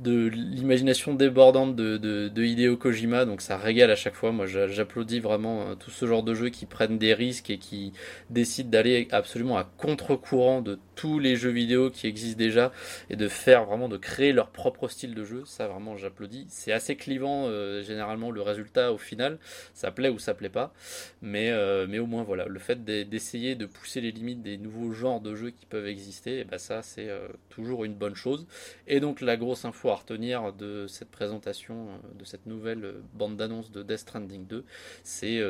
de 0.00 0.26
l'imagination 0.28 1.14
débordante 1.14 1.74
de, 1.74 1.96
de, 1.96 2.28
de, 2.28 2.44
Hideo 2.44 2.76
Kojima. 2.76 3.24
Donc 3.24 3.40
ça 3.40 3.56
régale 3.56 3.90
à 3.90 3.96
chaque 3.96 4.14
fois. 4.14 4.32
Moi 4.32 4.46
j'applaudis 4.46 5.20
vraiment 5.20 5.74
tout 5.76 5.90
ce 5.90 6.06
genre 6.06 6.22
de 6.22 6.34
jeux 6.34 6.50
qui 6.50 6.66
prennent 6.66 6.98
des 6.98 7.14
risques 7.14 7.50
et 7.50 7.58
qui 7.58 7.92
décident 8.30 8.70
d'aller 8.70 9.08
absolument 9.10 9.56
à 9.56 9.64
contre-courant 9.64 10.60
de 10.60 10.78
tous 10.94 11.18
les 11.18 11.36
jeux 11.36 11.50
vidéo 11.50 11.90
qui 11.90 12.06
existent 12.06 12.38
déjà 12.38 12.72
et 13.10 13.16
de 13.16 13.28
faire 13.28 13.64
vraiment 13.64 13.88
de 13.88 13.96
créer 13.96 14.32
leur 14.32 14.50
propre 14.50 14.88
style 14.88 15.14
de 15.14 15.24
jeu. 15.24 15.42
Ça 15.46 15.68
vraiment 15.68 15.96
j'applaudis. 15.96 16.46
C'est 16.48 16.72
assez 16.72 16.96
clivant 16.96 17.46
euh, 17.46 17.82
généralement 17.82 18.30
le 18.30 18.42
résultat 18.42 18.92
au 18.92 18.98
final. 18.98 19.38
Ça 19.74 19.90
plaît 19.90 20.08
ou 20.08 20.18
ça 20.18 20.34
plaît 20.34 20.48
pas, 20.48 20.72
mais 21.20 21.50
euh, 21.50 21.86
au 22.00 22.06
moins 22.06 22.22
voilà 22.22 22.46
le 22.46 22.58
fait 22.58 22.84
d'essayer 22.84 23.54
de 23.54 23.66
pousser 23.66 24.00
les 24.00 24.12
limites 24.12 24.42
des 24.42 24.56
nouveaux 24.56 24.92
genres 24.92 25.20
de 25.20 25.34
jeux 25.34 25.50
qui 25.50 25.66
peuvent 25.66 25.86
exister, 25.86 26.38
et 26.38 26.40
eh 26.40 26.44
ben 26.44 26.58
ça 26.58 26.82
c'est 26.82 27.10
toujours 27.48 27.84
une 27.84 27.94
bonne 27.94 28.14
chose. 28.14 28.46
Et 28.86 29.00
donc 29.00 29.20
la 29.20 29.36
grosse 29.36 29.64
info 29.64 29.90
à 29.90 29.96
retenir 29.96 30.52
de 30.52 30.86
cette 30.88 31.10
présentation 31.10 31.88
de 32.18 32.24
cette 32.24 32.46
nouvelle 32.46 32.94
bande 33.14 33.36
d'annonce 33.36 33.70
de 33.70 33.82
Death 33.82 33.98
Stranding 33.98 34.46
2, 34.46 34.64
c'est 35.04 35.40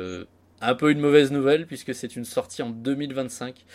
un 0.63 0.75
peu 0.75 0.91
une 0.91 0.99
mauvaise 0.99 1.31
nouvelle 1.31 1.67
puisque 1.67 1.93
c'est 1.93 2.15
une 2.15 2.25
sortie 2.25 2.61
en 2.61 2.69
2025. 2.69 3.65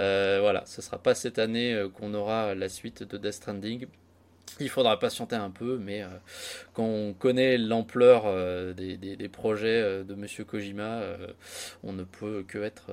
Euh, 0.00 0.38
voilà, 0.40 0.64
ce 0.66 0.82
sera 0.82 0.98
pas 0.98 1.14
cette 1.14 1.38
année 1.38 1.74
euh, 1.74 1.88
qu'on 1.88 2.14
aura 2.14 2.54
la 2.54 2.68
suite 2.68 3.02
de 3.02 3.18
Death 3.18 3.34
Stranding. 3.34 3.86
Il 4.60 4.68
faudra 4.68 4.98
patienter 4.98 5.36
un 5.36 5.50
peu, 5.50 5.78
mais 5.78 6.02
euh, 6.02 6.06
quand 6.72 6.84
on 6.84 7.12
connaît 7.12 7.58
l'ampleur 7.58 8.24
euh, 8.26 8.72
des, 8.72 9.28
projets 9.28 9.80
euh, 9.82 10.04
de 10.04 10.14
Monsieur 10.14 10.44
Kojima, 10.44 11.02
on 11.82 11.92
ne 11.92 12.04
peut 12.04 12.44
que 12.46 12.58
être, 12.58 12.90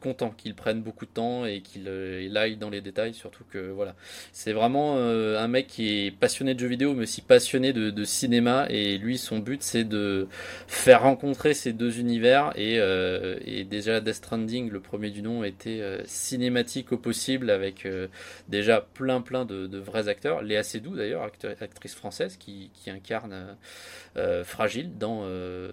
content 0.00 0.30
qu'il 0.30 0.54
prenne 0.54 0.82
beaucoup 0.82 1.06
de 1.06 1.10
temps 1.10 1.44
et 1.44 1.60
qu'il 1.60 1.88
aille 2.36 2.56
dans 2.56 2.70
les 2.70 2.80
détails. 2.80 3.14
Surtout 3.14 3.44
que 3.50 3.70
voilà, 3.70 3.94
c'est 4.32 4.52
vraiment 4.52 4.98
un 4.98 5.48
mec 5.48 5.66
qui 5.66 6.06
est 6.06 6.10
passionné 6.10 6.54
de 6.54 6.60
jeux 6.60 6.68
vidéo, 6.68 6.94
mais 6.94 7.02
aussi 7.02 7.22
passionné 7.22 7.72
de, 7.72 8.04
cinéma. 8.04 8.66
Et 8.68 8.98
lui, 8.98 9.18
son 9.18 9.38
but, 9.38 9.62
c'est 9.62 9.84
de 9.84 10.28
faire 10.66 11.02
rencontrer 11.02 11.54
ces 11.54 11.72
deux 11.72 11.98
univers. 11.98 12.52
Et, 12.56 13.64
déjà, 13.64 14.00
Death 14.00 14.14
Stranding, 14.14 14.70
le 14.70 14.80
premier 14.80 15.10
du 15.10 15.22
nom, 15.22 15.44
était 15.44 15.82
cinématique 16.04 16.92
au 16.92 16.98
possible 16.98 17.50
avec 17.50 17.86
déjà 18.48 18.80
plein 18.80 19.20
plein 19.20 19.44
de, 19.44 19.78
vrais 19.78 20.08
acteurs. 20.08 20.42
D'ailleurs, 20.90 21.22
actrice 21.22 21.94
française 21.94 22.36
qui, 22.36 22.70
incarne 22.86 23.32
euh, 23.32 23.54
euh, 24.16 24.44
Fragile 24.44 24.98
dans, 24.98 25.22
euh, 25.24 25.70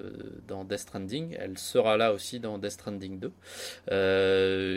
dans 0.48 0.63
Death 0.63 0.80
Stranding. 0.80 1.36
Elle 1.38 1.58
sera 1.58 1.98
là 1.98 2.13
aussi 2.13 2.39
dans 2.39 2.58
Death 2.58 2.72
Stranding 2.72 3.20
2. 3.20 3.32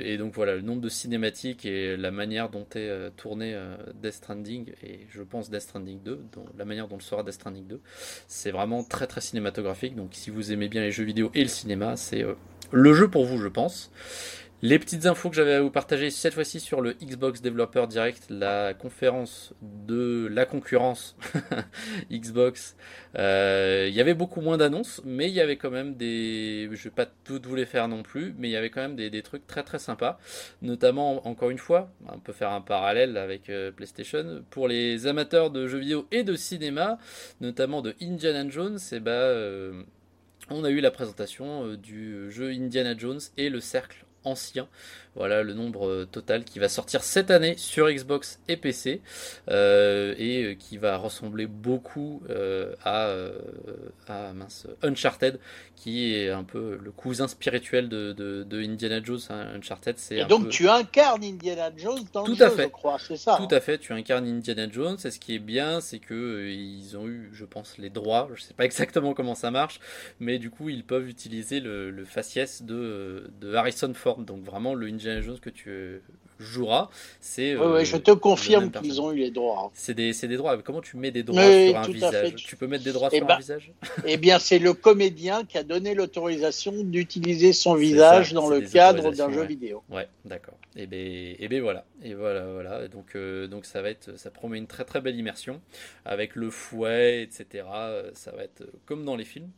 et 0.04 0.16
donc 0.16 0.34
voilà, 0.34 0.56
le 0.56 0.62
nombre 0.62 0.80
de 0.80 0.88
cinématiques 0.88 1.64
et 1.64 1.96
la 1.96 2.10
manière 2.10 2.48
dont 2.48 2.66
est 2.74 3.10
tourné 3.16 3.56
Death 4.02 4.14
Stranding, 4.14 4.72
et 4.82 5.06
je 5.10 5.22
pense 5.22 5.50
Death 5.50 5.62
Stranding 5.62 6.02
2, 6.02 6.20
dont, 6.32 6.44
la 6.56 6.64
manière 6.64 6.88
dont 6.88 6.96
le 6.96 7.02
sera 7.02 7.22
Death 7.22 7.34
Stranding 7.34 7.66
2, 7.66 7.80
c'est 8.26 8.50
vraiment 8.50 8.82
très 8.82 9.06
très 9.06 9.20
cinématographique. 9.20 9.94
Donc 9.94 10.10
si 10.12 10.30
vous 10.30 10.52
aimez 10.52 10.68
bien 10.68 10.82
les 10.82 10.92
jeux 10.92 11.04
vidéo 11.04 11.30
et 11.34 11.42
le 11.42 11.48
cinéma, 11.48 11.96
c'est 11.96 12.24
le 12.72 12.94
jeu 12.94 13.08
pour 13.08 13.26
vous, 13.26 13.38
je 13.38 13.48
pense. 13.48 13.90
Les 14.64 14.78
petites 14.78 15.06
infos 15.06 15.28
que 15.28 15.34
j'avais 15.34 15.54
à 15.54 15.60
vous 15.60 15.72
partager 15.72 16.08
cette 16.10 16.34
fois-ci 16.34 16.60
sur 16.60 16.82
le 16.82 16.92
Xbox 16.92 17.42
Developer 17.42 17.88
Direct, 17.88 18.26
la 18.30 18.74
conférence 18.74 19.54
de 19.60 20.28
la 20.30 20.46
concurrence 20.46 21.16
Xbox. 22.12 22.76
Euh, 23.16 23.86
il 23.88 23.94
y 23.94 24.00
avait 24.00 24.14
beaucoup 24.14 24.40
moins 24.40 24.58
d'annonces, 24.58 25.02
mais 25.04 25.26
il 25.26 25.34
y 25.34 25.40
avait 25.40 25.56
quand 25.56 25.72
même 25.72 25.96
des. 25.96 26.68
Je 26.70 26.84
vais 26.84 26.94
pas 26.94 27.06
tout 27.06 27.40
vous 27.44 27.56
les 27.56 27.66
faire 27.66 27.88
non 27.88 28.04
plus, 28.04 28.36
mais 28.38 28.50
il 28.50 28.52
y 28.52 28.56
avait 28.56 28.70
quand 28.70 28.82
même 28.82 28.94
des, 28.94 29.22
trucs 29.22 29.48
très 29.48 29.64
très 29.64 29.80
sympas. 29.80 30.20
Notamment, 30.62 31.26
encore 31.26 31.50
une 31.50 31.58
fois, 31.58 31.90
on 32.06 32.20
peut 32.20 32.32
faire 32.32 32.52
un 32.52 32.60
parallèle 32.60 33.16
avec 33.16 33.50
euh, 33.50 33.72
PlayStation. 33.72 34.44
Pour 34.50 34.68
les 34.68 35.08
amateurs 35.08 35.50
de 35.50 35.66
jeux 35.66 35.78
vidéo 35.78 36.06
et 36.12 36.22
de 36.22 36.36
cinéma, 36.36 36.98
notamment 37.40 37.82
de 37.82 37.96
Indiana 38.00 38.48
Jones, 38.48 38.78
et 38.92 38.96
eh 38.96 39.00
bah. 39.00 39.34
Ben, 39.34 39.86
on 40.50 40.64
a 40.64 40.70
eu 40.70 40.80
la 40.80 40.90
présentation 40.90 41.74
du 41.76 42.30
jeu 42.30 42.50
Indiana 42.50 42.96
Jones 42.96 43.20
et 43.38 43.48
le 43.48 43.60
cercle 43.60 44.04
ancien. 44.24 44.68
Voilà 45.14 45.42
le 45.42 45.52
nombre 45.52 45.88
euh, 45.88 46.08
total 46.10 46.42
qui 46.42 46.58
va 46.58 46.70
sortir 46.70 47.04
cette 47.04 47.30
année 47.30 47.54
sur 47.58 47.90
Xbox 47.90 48.40
et 48.48 48.56
PC 48.56 49.02
euh, 49.50 50.14
et 50.16 50.42
euh, 50.42 50.54
qui 50.54 50.78
va 50.78 50.96
ressembler 50.96 51.46
beaucoup 51.46 52.22
à, 52.84 53.30
mince, 54.34 54.66
Uncharted 54.82 55.38
qui 55.82 56.14
est 56.14 56.30
un 56.30 56.44
peu 56.44 56.78
le 56.80 56.92
cousin 56.92 57.26
spirituel 57.26 57.88
de, 57.88 58.46
Indiana 58.52 59.02
Jones. 59.02 59.18
Hein. 59.30 59.48
Uncharted, 59.56 59.98
c'est 59.98 60.18
et 60.18 60.24
donc 60.24 60.48
tu 60.48 60.68
incarnes 60.68 61.24
Indiana 61.24 61.70
Jones 61.76 62.04
dans 62.12 62.22
Tout 62.22 62.36
le 62.38 62.44
à 62.44 62.50
fait. 62.50 62.64
je 62.64 62.68
crois, 62.68 62.98
c'est 63.00 63.16
ça. 63.16 63.36
Tout 63.36 63.48
hein. 63.52 63.56
à 63.56 63.60
fait, 63.60 63.78
tu 63.78 63.92
incarnes 63.92 64.28
Indiana 64.28 64.70
Jones. 64.70 64.96
Et 65.04 65.10
ce 65.10 65.18
qui 65.18 65.34
est 65.34 65.40
bien, 65.40 65.80
c'est 65.80 65.98
que 65.98 66.48
ils 66.48 66.96
ont 66.96 67.08
eu, 67.08 67.30
je 67.32 67.44
pense, 67.44 67.78
les 67.78 67.90
droits. 67.90 68.28
Je 68.34 68.42
sais 68.42 68.54
pas 68.54 68.64
exactement 68.72 69.12
comment 69.12 69.34
ça 69.34 69.50
marche, 69.50 69.80
mais 70.20 70.38
du 70.38 70.50
coup, 70.50 70.68
ils 70.68 70.84
peuvent 70.84 71.08
utiliser 71.08 71.58
le, 71.58 72.04
faciès 72.04 72.62
de, 72.62 73.30
de 73.40 73.54
Harrison 73.54 73.92
Ford. 73.92 74.18
Donc 74.18 74.44
vraiment 74.44 74.74
le 74.74 74.86
Indiana 75.02 75.20
Jones 75.20 75.40
que 75.40 75.50
tu 75.50 76.00
jouera. 76.42 76.90
C'est. 77.20 77.54
Euh, 77.54 77.84
je 77.84 77.96
te 77.96 78.10
confirme 78.10 78.70
qu'ils 78.70 79.00
ont 79.00 79.12
eu 79.12 79.18
les 79.18 79.30
droits. 79.30 79.70
C'est 79.74 79.94
des, 79.94 80.12
des, 80.12 80.36
droits. 80.36 80.60
Comment 80.62 80.80
tu 80.80 80.96
mets 80.96 81.10
des 81.10 81.22
droits 81.22 81.42
sur 81.42 81.78
un 81.78 81.86
visage 81.86 82.34
Tu 82.34 82.56
peux 82.56 82.66
mettre 82.66 82.84
des 82.84 82.92
droits 82.92 83.08
eh 83.12 83.18
sur 83.18 83.26
ben, 83.26 83.34
un 83.34 83.38
visage 83.38 83.72
Eh 84.06 84.16
bien, 84.16 84.38
c'est 84.38 84.58
le 84.58 84.74
comédien 84.74 85.44
qui 85.44 85.58
a 85.58 85.62
donné 85.62 85.94
l'autorisation 85.94 86.72
d'utiliser 86.82 87.52
son 87.52 87.74
visage 87.74 88.32
dans 88.32 88.48
le 88.48 88.60
cadre 88.60 89.12
d'un 89.12 89.30
jeu 89.30 89.44
vidéo. 89.44 89.82
Ouais, 89.90 90.08
d'accord. 90.24 90.54
Et 90.76 90.82
eh 90.82 90.86
ben, 90.86 90.98
et 90.98 91.36
eh 91.38 91.48
ben 91.48 91.62
voilà. 91.62 91.84
Et 92.02 92.14
voilà, 92.14 92.46
voilà. 92.46 92.88
Donc, 92.88 93.14
euh, 93.14 93.46
donc 93.46 93.66
ça 93.66 93.82
va 93.82 93.90
être, 93.90 94.18
ça 94.18 94.30
promet 94.30 94.58
une 94.58 94.66
très 94.66 94.84
très 94.84 95.00
belle 95.00 95.16
immersion 95.16 95.60
avec 96.04 96.34
le 96.34 96.50
fouet, 96.50 97.22
etc. 97.22 97.64
Ça 98.14 98.32
va 98.32 98.44
être 98.44 98.64
comme 98.86 99.04
dans 99.04 99.16
les 99.16 99.24
films. 99.24 99.50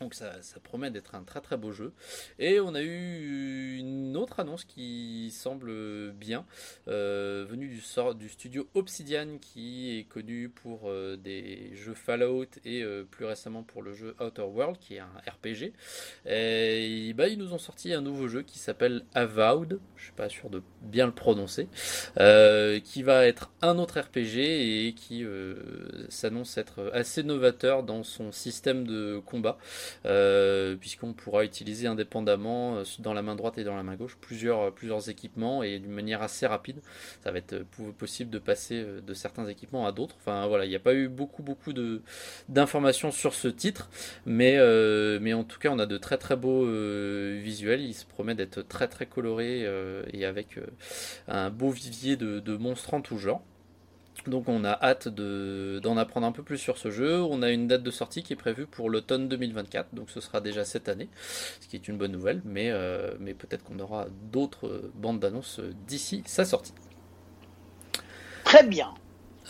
Donc 0.00 0.14
ça, 0.14 0.32
promet 0.64 0.90
d'être 0.90 1.14
un 1.14 1.24
très 1.24 1.42
très 1.42 1.58
beau 1.58 1.72
jeu. 1.72 1.92
Et 2.38 2.58
on 2.58 2.74
a 2.74 2.80
eu 2.80 3.76
une 3.76 4.16
autre 4.16 4.40
annonce 4.40 4.64
qui 4.64 5.30
semble 5.30 6.12
bien, 6.12 6.46
euh, 6.88 7.44
venue 7.46 7.68
du, 7.68 7.82
sort, 7.82 8.14
du 8.14 8.30
studio 8.30 8.66
Obsidian 8.72 9.36
qui 9.38 9.98
est 9.98 10.04
connu 10.04 10.48
pour 10.48 10.88
euh, 10.88 11.18
des 11.18 11.76
jeux 11.76 11.92
Fallout 11.92 12.46
et 12.64 12.82
euh, 12.82 13.04
plus 13.04 13.26
récemment 13.26 13.62
pour 13.62 13.82
le 13.82 13.92
jeu 13.92 14.16
Outer 14.20 14.40
World 14.40 14.78
qui 14.78 14.94
est 14.94 15.00
un 15.00 15.12
RPG. 15.26 15.74
Et 16.24 17.12
bah, 17.12 17.28
ils 17.28 17.36
nous 17.36 17.52
ont 17.52 17.58
sorti 17.58 17.92
un 17.92 18.00
nouveau 18.00 18.26
jeu 18.26 18.40
qui 18.40 18.58
s'appelle 18.58 19.04
Avowed, 19.12 19.80
je 19.96 20.04
suis 20.04 20.12
pas 20.12 20.30
sûr 20.30 20.48
de 20.48 20.62
bien 20.80 21.04
le 21.04 21.12
prononcer, 21.12 21.68
qui 22.84 23.02
va 23.02 23.26
être 23.26 23.50
un 23.60 23.78
autre 23.78 24.00
RPG 24.00 24.38
et 24.86 24.94
qui 24.96 25.26
s'annonce 26.08 26.56
être 26.56 26.90
assez 26.94 27.22
novateur 27.22 27.82
dans 27.82 28.02
son 28.02 28.32
système 28.32 28.86
de 28.86 29.20
combat. 29.26 29.58
Euh, 30.06 30.76
puisqu'on 30.76 31.12
pourra 31.12 31.44
utiliser 31.44 31.86
indépendamment 31.86 32.76
euh, 32.76 32.84
dans 32.98 33.12
la 33.12 33.22
main 33.22 33.36
droite 33.36 33.58
et 33.58 33.64
dans 33.64 33.76
la 33.76 33.82
main 33.82 33.96
gauche 33.96 34.16
plusieurs, 34.20 34.60
euh, 34.60 34.70
plusieurs 34.70 35.08
équipements 35.08 35.62
et 35.62 35.78
d'une 35.78 35.92
manière 35.92 36.22
assez 36.22 36.46
rapide. 36.46 36.80
Ça 37.22 37.30
va 37.30 37.38
être 37.38 37.64
possible 37.98 38.30
de 38.30 38.38
passer 38.38 38.84
de 39.06 39.14
certains 39.14 39.46
équipements 39.46 39.86
à 39.86 39.92
d'autres. 39.92 40.16
Enfin 40.20 40.46
voilà, 40.46 40.64
il 40.64 40.68
n'y 40.68 40.76
a 40.76 40.80
pas 40.80 40.94
eu 40.94 41.08
beaucoup 41.08 41.42
beaucoup 41.42 41.72
de 41.72 42.02
d'informations 42.48 43.10
sur 43.10 43.34
ce 43.34 43.48
titre, 43.48 43.90
mais 44.26 44.58
mais 45.20 45.32
en 45.32 45.44
tout 45.44 45.58
cas 45.58 45.70
on 45.70 45.78
a 45.78 45.86
de 45.86 45.98
très 45.98 46.18
très 46.18 46.36
beaux 46.36 46.64
visuels. 47.36 47.80
Il 47.82 47.94
se 47.94 48.06
promet 48.06 48.34
d'être 48.34 48.62
très 48.62 48.88
très 48.88 49.06
coloré 49.06 49.66
et 50.12 50.24
avec 50.24 50.58
un 51.28 51.50
beau 51.50 51.70
vivier 51.70 52.16
de 52.16 52.56
monstres 52.56 52.94
en 52.94 53.00
tout 53.00 53.18
genre. 53.18 53.42
Donc 54.26 54.48
on 54.48 54.64
a 54.64 54.78
hâte 54.82 55.08
d'en 55.08 55.96
apprendre 55.96 56.26
un 56.26 56.32
peu 56.32 56.42
plus 56.42 56.58
sur 56.58 56.78
ce 56.78 56.90
jeu. 56.90 57.22
On 57.22 57.42
a 57.42 57.50
une 57.50 57.66
date 57.66 57.82
de 57.82 57.90
sortie 57.90 58.22
qui 58.22 58.32
est 58.32 58.36
prévue 58.36 58.66
pour 58.66 58.90
l'automne 58.90 59.28
2024, 59.28 59.94
donc 59.94 60.10
ce 60.10 60.20
sera 60.20 60.40
déjà 60.40 60.64
cette 60.64 60.88
année, 60.88 61.08
ce 61.60 61.68
qui 61.68 61.76
est 61.76 61.88
une 61.88 61.96
bonne 61.96 62.12
nouvelle, 62.12 62.42
mais, 62.44 62.70
euh, 62.70 63.14
mais 63.18 63.34
peut-être 63.34 63.64
qu'on 63.64 63.78
aura 63.78 64.06
d'autres 64.30 64.90
bandes 64.94 65.20
d'annonces 65.20 65.60
d'ici 65.86 66.22
sa 66.26 66.44
sortie. 66.44 66.74
Très 68.44 68.64
bien. 68.64 68.94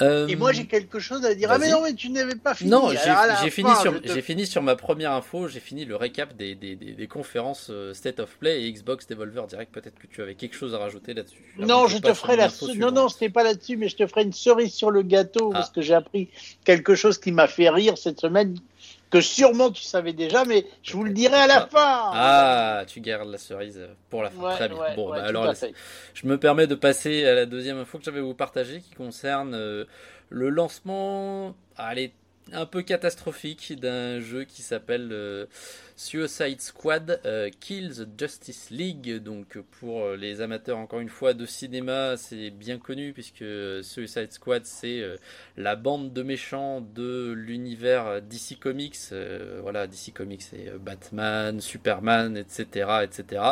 Euh, 0.03 0.27
et 0.29 0.37
moi 0.37 0.53
j'ai 0.53 0.67
quelque 0.67 0.99
chose 0.99 1.25
à 1.25 1.35
dire. 1.35 1.51
Ah 1.51 1.59
mais 1.59 1.71
non 1.71 1.83
mais 1.83 1.95
tu 1.95 2.11
n'avais 2.11 2.35
pas 2.35 2.55
fini. 2.55 2.71
Non, 2.71 2.91
j'ai 2.91 3.51
fini 3.51 3.71
sur 3.81 4.01
j'ai 4.03 4.23
fini 4.23 4.47
sur 4.47 4.63
ma 4.63 4.77
première 4.77 5.13
info. 5.13 5.49
J'ai 5.49 5.61
fini 5.61 5.85
le 5.85 5.97
récap 5.97 6.37
des, 6.37 6.55
des, 6.55 6.75
des, 6.75 7.07
conférences 7.07 7.69
euh, 7.71 7.93
State 7.93 8.21
of 8.21 8.37
Play 8.39 8.63
et 8.63 8.73
Xbox 8.73 9.07
Devolver 9.07 9.47
Direct. 9.47 9.73
Peut-être 9.73 9.99
que 9.99 10.07
tu 10.07 10.23
avais 10.23 10.35
quelque 10.35 10.57
chose 10.57 10.75
à 10.75 10.79
rajouter 10.79 11.15
là-dessus. 11.15 11.43
Non, 11.59 11.87
je 11.87 11.99
te 11.99 12.13
ferai 12.15 12.37
la. 12.37 12.49
Non 12.77 12.91
non, 12.91 13.09
c'était 13.09 13.31
pas 13.31 13.43
là-dessus, 13.43 13.77
mais 13.77 13.89
je 13.89 13.97
te 13.97 14.07
ferai 14.07 14.23
une 14.23 14.33
cerise 14.33 14.73
sur 14.73 14.91
le 14.91 15.03
gâteau 15.03 15.51
parce 15.51 15.69
ah. 15.69 15.75
que 15.75 15.83
j'ai 15.83 15.95
appris 15.95 16.29
quelque 16.65 16.95
chose 16.95 17.19
qui 17.19 17.33
m'a 17.33 17.47
fait 17.47 17.69
rire 17.69 17.99
cette 17.99 18.21
semaine 18.21 18.57
que 19.11 19.21
sûrement 19.21 19.71
tu 19.71 19.83
savais 19.83 20.13
déjà, 20.13 20.45
mais 20.45 20.67
je 20.83 20.93
vous 20.93 21.05
le 21.05 21.13
dirai 21.13 21.37
à 21.37 21.47
la 21.47 21.63
ah. 21.63 21.67
fin. 21.67 22.11
Ah, 22.15 22.85
tu 22.87 23.01
gardes 23.01 23.29
la 23.29 23.39
cerise 23.39 23.81
pour 24.09 24.23
la 24.23 24.31
fin. 24.31 24.55
Très 24.55 24.69
bien. 24.69 24.79
bon, 24.95 25.11
bah, 25.11 25.25
alors, 25.25 25.53
je 26.15 26.27
me 26.27 26.39
permets 26.39 26.67
de 26.67 26.75
passer 26.75 27.27
à 27.27 27.35
la 27.35 27.47
deuxième 27.47 27.79
info 27.79 27.99
que 27.99 28.05
j'avais 28.05 28.21
vous 28.21 28.35
partager, 28.35 28.81
qui 28.81 28.95
concerne 28.95 29.55
euh, 29.55 29.85
le 30.29 30.49
lancement, 30.49 31.55
allez, 31.77 32.13
un 32.53 32.67
peu 32.67 32.83
catastrophique 32.83 33.79
d'un 33.79 34.21
jeu 34.21 34.45
qui 34.45 34.63
s'appelle 34.63 35.11
euh, 35.13 35.47
Suicide 36.03 36.63
Squad 36.63 37.21
Kills 37.61 38.07
Justice 38.17 38.71
League. 38.71 39.23
Donc 39.23 39.59
pour 39.79 40.09
les 40.13 40.41
amateurs 40.41 40.79
encore 40.79 41.01
une 41.01 41.11
fois 41.11 41.35
de 41.35 41.45
cinéma, 41.45 42.17
c'est 42.17 42.49
bien 42.49 42.79
connu 42.79 43.13
puisque 43.13 43.45
Suicide 43.83 44.33
Squad 44.33 44.65
c'est 44.65 45.05
la 45.59 45.77
bande 45.77 46.15
de 46.15 46.23
méchants 46.23 46.81
de 46.81 47.33
l'univers 47.33 48.23
DC 48.23 48.59
Comics. 48.59 48.97
voilà, 49.61 49.87
DC 49.87 50.15
Comics 50.15 50.41
c'est 50.41 50.73
Batman, 50.79 51.61
Superman, 51.61 52.35
etc., 52.39 53.03
etc. 53.03 53.43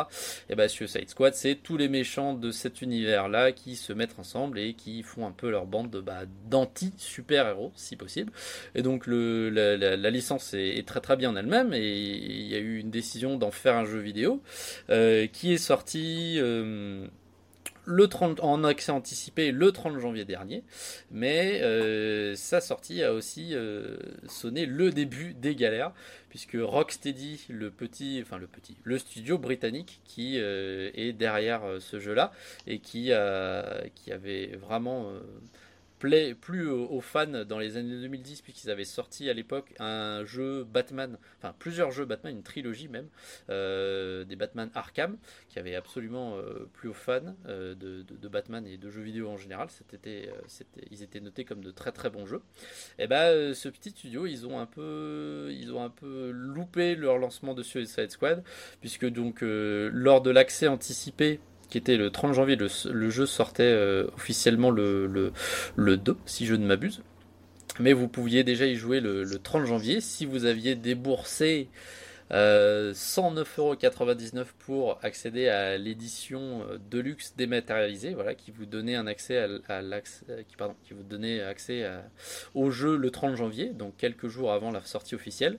Et 0.48 0.54
bah 0.54 0.68
Suicide 0.68 1.10
Squad 1.10 1.34
c'est 1.34 1.56
tous 1.56 1.76
les 1.76 1.88
méchants 1.88 2.32
de 2.32 2.50
cet 2.50 2.80
univers 2.80 3.28
là 3.28 3.52
qui 3.52 3.76
se 3.76 3.92
mettent 3.92 4.18
ensemble 4.18 4.58
et 4.58 4.72
qui 4.72 5.02
font 5.02 5.26
un 5.26 5.32
peu 5.32 5.50
leur 5.50 5.66
bande 5.66 5.90
de 5.90 6.00
bah, 6.00 6.22
d'anti 6.48 6.94
super 6.96 7.46
héros 7.46 7.72
si 7.76 7.94
possible. 7.96 8.32
Et 8.74 8.80
donc 8.80 9.06
la, 9.06 9.96
licence 10.10 10.54
est, 10.54 10.86
très 10.86 11.00
très 11.00 11.16
bien 11.16 11.30
en 11.30 11.36
elle-même 11.36 11.74
et 11.74 12.37
il 12.38 12.48
y 12.48 12.54
a 12.54 12.58
eu 12.58 12.78
une 12.78 12.90
décision 12.90 13.36
d'en 13.36 13.50
faire 13.50 13.76
un 13.76 13.84
jeu 13.84 13.98
vidéo 13.98 14.42
euh, 14.90 15.26
qui 15.26 15.52
est 15.52 15.58
sorti. 15.58 16.36
Euh, 16.38 17.06
le 17.90 18.06
30, 18.06 18.40
en 18.40 18.64
accès 18.64 18.92
anticipé 18.92 19.50
le 19.50 19.72
30 19.72 19.98
janvier 19.98 20.26
dernier, 20.26 20.62
mais 21.10 21.62
euh, 21.62 22.34
sa 22.34 22.60
sortie 22.60 23.02
a 23.02 23.14
aussi 23.14 23.54
sonné 24.26 24.66
le 24.66 24.90
début 24.90 25.32
des 25.32 25.54
galères, 25.54 25.92
puisque 26.28 26.58
Rocksteady, 26.60 27.46
le 27.48 27.70
petit, 27.70 28.20
enfin 28.22 28.36
le 28.36 28.46
petit, 28.46 28.76
le 28.84 28.98
studio 28.98 29.38
britannique 29.38 30.02
qui 30.04 30.36
est 30.36 31.12
derrière 31.14 31.62
ce 31.80 31.98
jeu-là 31.98 32.30
et 32.66 32.78
qui 32.78 33.10
avait 33.10 34.58
vraiment 34.60 35.10
plaît 35.98 36.34
plus 36.34 36.68
aux, 36.68 37.00
fans 37.00 37.44
dans 37.44 37.58
les 37.58 37.76
années 37.76 38.00
2010 38.00 38.42
puisqu'ils 38.42 38.70
avaient 38.70 38.84
sorti 38.84 39.28
à 39.28 39.32
l'époque 39.32 39.74
un 39.78 40.24
jeu 40.24 40.64
Batman, 40.64 41.18
enfin 41.38 41.54
plusieurs 41.58 41.90
jeux 41.90 42.04
Batman, 42.04 42.34
une 42.36 42.42
trilogie 42.42 42.88
même, 42.88 43.08
euh, 43.50 44.24
des 44.24 44.36
Batman 44.36 44.70
Arkham 44.74 45.16
qui 45.48 45.58
avait 45.58 45.74
absolument 45.74 46.36
euh, 46.36 46.68
plus 46.72 46.88
aux 46.88 46.94
fans 46.94 47.34
euh, 47.46 47.74
de, 47.74 48.28
Batman 48.28 48.66
et 48.66 48.76
de 48.76 48.90
jeux 48.90 49.02
vidéo 49.02 49.28
en 49.28 49.36
général. 49.36 49.68
C'était, 49.90 50.30
ils 50.90 51.02
étaient 51.02 51.20
notés 51.20 51.44
comme 51.44 51.62
de 51.62 51.70
très 51.70 51.92
très 51.92 52.10
bons 52.10 52.26
jeux. 52.26 52.42
Et 52.98 53.06
ben 53.06 53.54
ce 53.54 53.68
petit 53.68 53.90
studio, 53.90 54.26
ils 54.26 54.46
ont 54.46 54.58
un 54.58 54.66
peu, 54.66 55.48
ils 55.50 55.72
ont 55.72 55.82
un 55.82 55.90
peu 55.90 56.30
loupé 56.30 56.94
leur 56.94 57.18
lancement 57.18 57.54
de 57.54 57.62
Suicide 57.62 58.10
Squad 58.10 58.44
puisque 58.80 59.06
donc 59.06 59.38
lors 59.42 60.20
de 60.20 60.30
l'accès 60.30 60.68
anticipé 60.68 61.40
qui 61.68 61.78
était 61.78 61.96
le 61.96 62.10
30 62.10 62.34
janvier. 62.34 62.56
Le, 62.56 63.10
jeu 63.10 63.26
sortait 63.26 63.62
euh, 63.64 64.06
officiellement 64.16 64.70
le, 64.70 65.06
le, 65.06 65.32
le, 65.76 65.96
2, 65.96 66.16
si 66.26 66.46
je 66.46 66.54
ne 66.54 66.66
m'abuse. 66.66 67.02
Mais 67.80 67.92
vous 67.92 68.08
pouviez 68.08 68.44
déjà 68.44 68.66
y 68.66 68.74
jouer 68.74 69.00
le, 69.00 69.24
le 69.24 69.38
30 69.38 69.66
janvier 69.66 70.00
si 70.00 70.26
vous 70.26 70.44
aviez 70.44 70.74
déboursé 70.74 71.68
euh, 72.30 72.92
109,99€ 72.92 74.46
pour 74.58 74.98
accéder 75.02 75.48
à 75.48 75.78
l'édition 75.78 76.62
euh, 76.62 76.78
Deluxe 76.90 77.34
dématérialisée, 77.36 78.14
voilà, 78.14 78.34
qui 78.34 78.50
vous 78.50 78.66
donnait 78.66 78.96
un 78.96 79.06
accès 79.06 79.38
à, 79.38 79.48
euh, 79.48 80.42
qui, 80.46 80.56
pardon, 80.56 80.74
qui 80.84 80.94
vous 80.94 81.02
donnait 81.02 81.40
accès 81.40 81.88
au 82.54 82.70
jeu 82.70 82.96
le 82.96 83.10
30 83.10 83.36
janvier, 83.36 83.70
donc 83.70 83.96
quelques 83.96 84.28
jours 84.28 84.52
avant 84.52 84.70
la 84.70 84.82
sortie 84.82 85.14
officielle. 85.14 85.58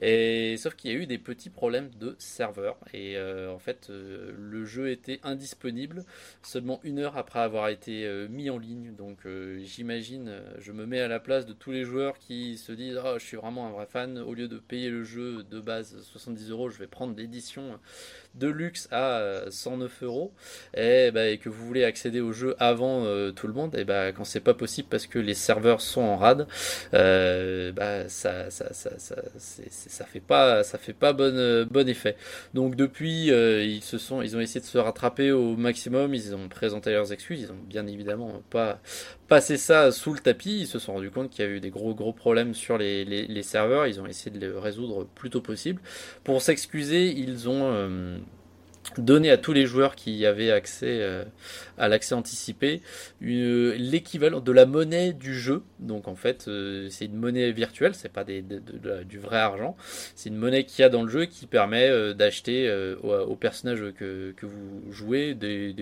Et 0.00 0.56
sauf 0.56 0.74
qu'il 0.74 0.92
y 0.92 0.94
a 0.94 0.96
eu 0.96 1.06
des 1.06 1.18
petits 1.18 1.50
problèmes 1.50 1.90
de 1.98 2.14
serveur 2.18 2.76
et 2.92 3.16
euh, 3.16 3.52
en 3.52 3.58
fait 3.58 3.88
le 3.90 4.64
jeu 4.64 4.90
était 4.90 5.20
indisponible 5.22 6.04
seulement 6.42 6.80
une 6.84 6.98
heure 6.98 7.16
après 7.16 7.40
avoir 7.40 7.68
été 7.68 8.08
mis 8.28 8.50
en 8.50 8.58
ligne. 8.58 8.94
Donc 8.96 9.26
j'imagine, 9.58 10.32
je 10.58 10.72
me 10.72 10.86
mets 10.86 11.00
à 11.00 11.08
la 11.08 11.20
place 11.20 11.46
de 11.46 11.52
tous 11.52 11.72
les 11.72 11.84
joueurs 11.84 12.18
qui 12.18 12.56
se 12.56 12.72
disent 12.72 13.00
oh, 13.04 13.14
je 13.18 13.24
suis 13.24 13.36
vraiment 13.36 13.66
un 13.66 13.70
vrai 13.70 13.86
fan 13.86 14.18
au 14.18 14.34
lieu 14.34 14.48
de 14.48 14.58
payer 14.58 14.90
le 14.90 15.04
jeu 15.04 15.42
de 15.42 15.60
base 15.60 16.03
70 16.04 16.50
euros, 16.50 16.68
je 16.70 16.78
vais 16.78 16.86
prendre 16.86 17.16
l'édition 17.16 17.78
de 18.34 18.48
luxe 18.48 18.88
à 18.90 19.42
109 19.48 20.02
euh, 20.02 20.06
euros 20.06 20.32
bah, 20.74 21.28
et, 21.28 21.38
que 21.38 21.48
vous 21.48 21.66
voulez 21.66 21.84
accéder 21.84 22.20
au 22.20 22.32
jeu 22.32 22.56
avant 22.58 23.04
euh, 23.04 23.30
tout 23.30 23.46
le 23.46 23.52
monde, 23.52 23.74
et 23.76 23.84
bah, 23.84 24.12
quand 24.12 24.24
c'est 24.24 24.40
pas 24.40 24.54
possible 24.54 24.88
parce 24.90 25.06
que 25.06 25.18
les 25.18 25.34
serveurs 25.34 25.80
sont 25.80 26.02
en 26.02 26.16
rade, 26.16 26.46
euh, 26.94 27.72
bah, 27.72 28.08
ça, 28.08 28.50
ça, 28.50 28.72
ça, 28.72 28.90
ça, 28.98 30.04
fait 30.04 30.20
pas, 30.20 30.64
ça 30.64 30.78
fait 30.78 30.92
pas 30.92 31.12
bon, 31.12 31.66
bon 31.70 31.88
effet. 31.88 32.16
Donc 32.54 32.76
depuis, 32.76 33.26
ils 33.28 33.82
se 33.82 33.98
sont, 33.98 34.22
ils 34.22 34.36
ont 34.36 34.40
essayé 34.40 34.60
de 34.60 34.66
se 34.66 34.78
rattraper 34.78 35.32
au 35.32 35.56
maximum, 35.56 36.14
ils 36.14 36.34
ont 36.34 36.48
présenté 36.48 36.90
leurs 36.90 37.12
excuses, 37.12 37.40
ils 37.42 37.52
ont 37.52 37.62
bien 37.68 37.86
évidemment 37.86 38.42
pas 38.50 38.80
passé 39.28 39.56
ça 39.56 39.90
sous 39.90 40.12
le 40.12 40.18
tapis, 40.18 40.60
ils 40.60 40.66
se 40.66 40.78
sont 40.78 40.92
rendus 40.94 41.10
compte 41.10 41.30
qu'il 41.30 41.44
y 41.44 41.48
a 41.48 41.50
eu 41.50 41.60
des 41.60 41.70
gros 41.70 41.94
gros 41.94 42.12
problèmes 42.12 42.52
sur 42.54 42.76
les, 42.76 43.04
les, 43.04 43.42
serveurs, 43.42 43.86
ils 43.86 44.00
ont 44.00 44.06
essayé 44.06 44.30
de 44.30 44.38
les 44.38 44.58
résoudre 44.58 45.06
plus 45.14 45.30
tôt 45.30 45.40
possible. 45.40 45.80
Pour 46.24 46.42
s'excuser, 46.42 47.08
ils 47.08 47.48
ont 47.48 48.20
donner 48.98 49.30
à 49.30 49.36
tous 49.36 49.52
les 49.52 49.66
joueurs 49.66 49.94
qui 49.96 50.24
avaient 50.26 50.50
accès 50.50 51.00
euh, 51.00 51.24
à 51.78 51.88
l'accès 51.88 52.14
anticipé 52.14 52.82
l'équivalent 53.20 54.40
de 54.40 54.52
la 54.52 54.66
monnaie 54.66 55.12
du 55.12 55.34
jeu. 55.34 55.62
Donc 55.80 56.08
en 56.08 56.16
fait, 56.16 56.46
euh, 56.48 56.88
c'est 56.90 57.06
une 57.06 57.16
monnaie 57.16 57.52
virtuelle, 57.52 57.94
c'est 57.94 58.12
pas 58.12 58.24
des, 58.24 58.42
du 58.42 59.18
vrai 59.18 59.38
argent. 59.38 59.76
C'est 60.14 60.28
une 60.28 60.36
monnaie 60.36 60.64
qu'il 60.64 60.82
y 60.82 60.84
a 60.84 60.88
dans 60.88 61.02
le 61.02 61.08
jeu 61.08 61.26
qui 61.26 61.46
permet 61.46 61.88
euh, 61.88 62.14
d'acheter 62.14 62.72
aux, 63.02 63.36
personnages 63.36 63.92
que, 63.96 64.32
que, 64.36 64.46
vous 64.46 64.92
jouez 64.92 65.34
des, 65.34 65.72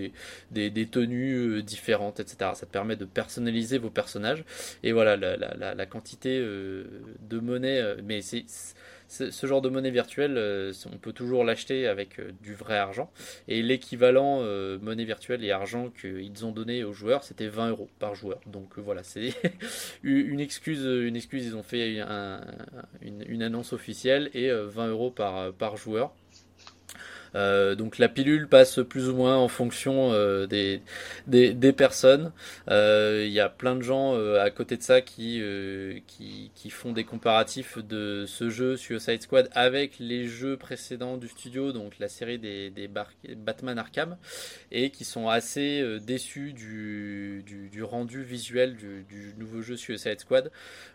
des, 0.51 0.71
des, 0.71 0.87
tenues 0.87 1.63
différentes, 1.63 2.21
etc. 2.21 2.53
Ça 2.55 2.67
te 2.67 2.73
permet 2.73 2.97
de 2.97 3.05
personnaliser 3.05 3.79
vos 3.79 3.91
personnages. 3.91 4.45
Et 4.83 4.93
voilà, 4.93 5.17
la, 5.17 5.37
la, 5.37 5.75
la 5.75 5.87
quantité 5.87 6.39
de 6.39 7.39
monnaie, 7.39 7.83
mais 8.03 8.23
c'est 8.23 8.45
ce 9.13 9.47
genre 9.47 9.61
de 9.61 9.69
monnaie 9.69 9.91
virtuelle, 9.91 10.37
euh, 10.39 10.73
on 10.91 10.97
peut 10.97 11.13
toujours 11.13 11.45
l'acheter 11.45 11.87
avec 11.87 12.19
euh, 12.19 12.33
du 12.43 12.55
vrai 12.55 12.79
argent. 12.79 13.11
Et 13.47 13.63
l'équivalent 13.63 14.39
euh, 14.41 14.79
monnaie 14.81 15.05
virtuelle 15.05 15.45
et 15.45 15.51
argent 15.51 15.91
qu'ils 15.91 16.47
ont 16.47 16.53
donné 16.53 16.83
aux 16.83 16.93
joueurs, 16.93 17.23
c'était 17.23 17.49
20 17.49 17.71
euros 17.71 17.91
par 17.99 18.15
joueur. 18.15 18.41
Donc 18.47 18.79
voilà, 18.79 19.03
c'est 19.03 19.35
une 20.03 20.41
excuse. 20.41 20.85
Une 20.85 21.17
excuse, 21.17 21.45
ils 21.45 21.57
ont 21.57 21.63
fait 21.63 22.03
une, 23.03 23.43
annonce 23.43 23.73
officielle 23.73 24.31
et 24.35 24.51
20 24.51 24.89
euros 24.89 25.11
par, 25.11 25.53
par 25.53 25.77
joueur. 25.77 26.15
Euh, 27.35 27.75
donc 27.75 27.99
la 27.99 28.09
pilule 28.09 28.49
passe 28.49 28.81
plus 28.89 29.09
ou 29.09 29.15
moins 29.15 29.37
en 29.37 29.49
fonction 29.49 30.13
euh, 30.13 30.47
des, 30.47 30.83
des, 31.27 31.73
personnes. 31.73 32.33
Euh, 32.69 33.25
il 33.27 33.33
y 33.33 33.41
a 33.41 33.49
plein 33.49 33.75
de 33.77 33.83
gens 33.83 34.15
à 34.37 34.51
côté 34.51 34.77
de 34.77 34.83
ça 34.83 35.01
qui, 35.01 35.43
qui, 36.07 36.51
qui, 36.55 36.71
font 36.71 36.93
des 36.93 37.05
comparatifs 37.05 37.79
de 37.79 38.25
ce 38.27 38.51
jeu 38.51 38.77
Suicide 38.77 39.23
Squad 39.23 39.49
avec 39.53 39.99
les 39.99 40.27
jeux 40.27 40.57
précédents 40.57 41.17
du 41.17 41.29
studio, 41.29 41.73
donc 41.73 41.99
la 41.99 42.09
série 42.09 42.39
des, 42.39 42.71
des 42.71 42.89
Batman 42.89 43.79
Arkham, 43.79 44.17
et 44.71 44.91
qui 44.91 45.05
sont 45.05 45.29
assez 45.29 45.99
déçus 46.01 46.53
du, 46.53 47.43
du, 47.47 47.69
du, 47.69 47.83
rendu 47.83 48.23
visuel 48.23 48.77
du, 48.77 49.05
du, 49.09 49.35
nouveau 49.39 49.63
jeu 49.63 49.77
Suicide 49.77 50.21
Squad, 50.21 50.51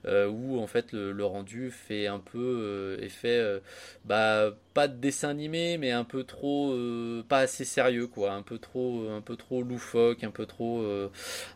où 0.06 0.60
en 0.60 0.67
fait 0.67 0.91
le, 0.91 1.12
le, 1.12 1.26
rendu 1.26 1.71
fait 1.71 2.08
un 2.08 2.19
peu 2.19 2.97
effet 3.02 3.60
bah 4.06 4.52
pas 4.78 4.88
de 4.88 4.95
dessin 4.95 5.30
animé, 5.30 5.80
mais 5.80 5.91
un 5.91 6.04
peu 6.04 6.23
trop, 6.28 6.72
euh, 6.74 7.24
pas 7.28 7.40
assez 7.40 7.66
sérieux, 7.66 8.08
quoi, 8.08 8.34
un 8.34 8.44
peu 8.44 8.60
trop, 8.60 9.10
un 9.10 9.22
peu 9.22 9.36
trop 9.36 9.63
loufoque, 9.63 10.24
un 10.24 10.30
peu 10.30 10.46
trop, 10.46 10.82
euh, 10.82 11.10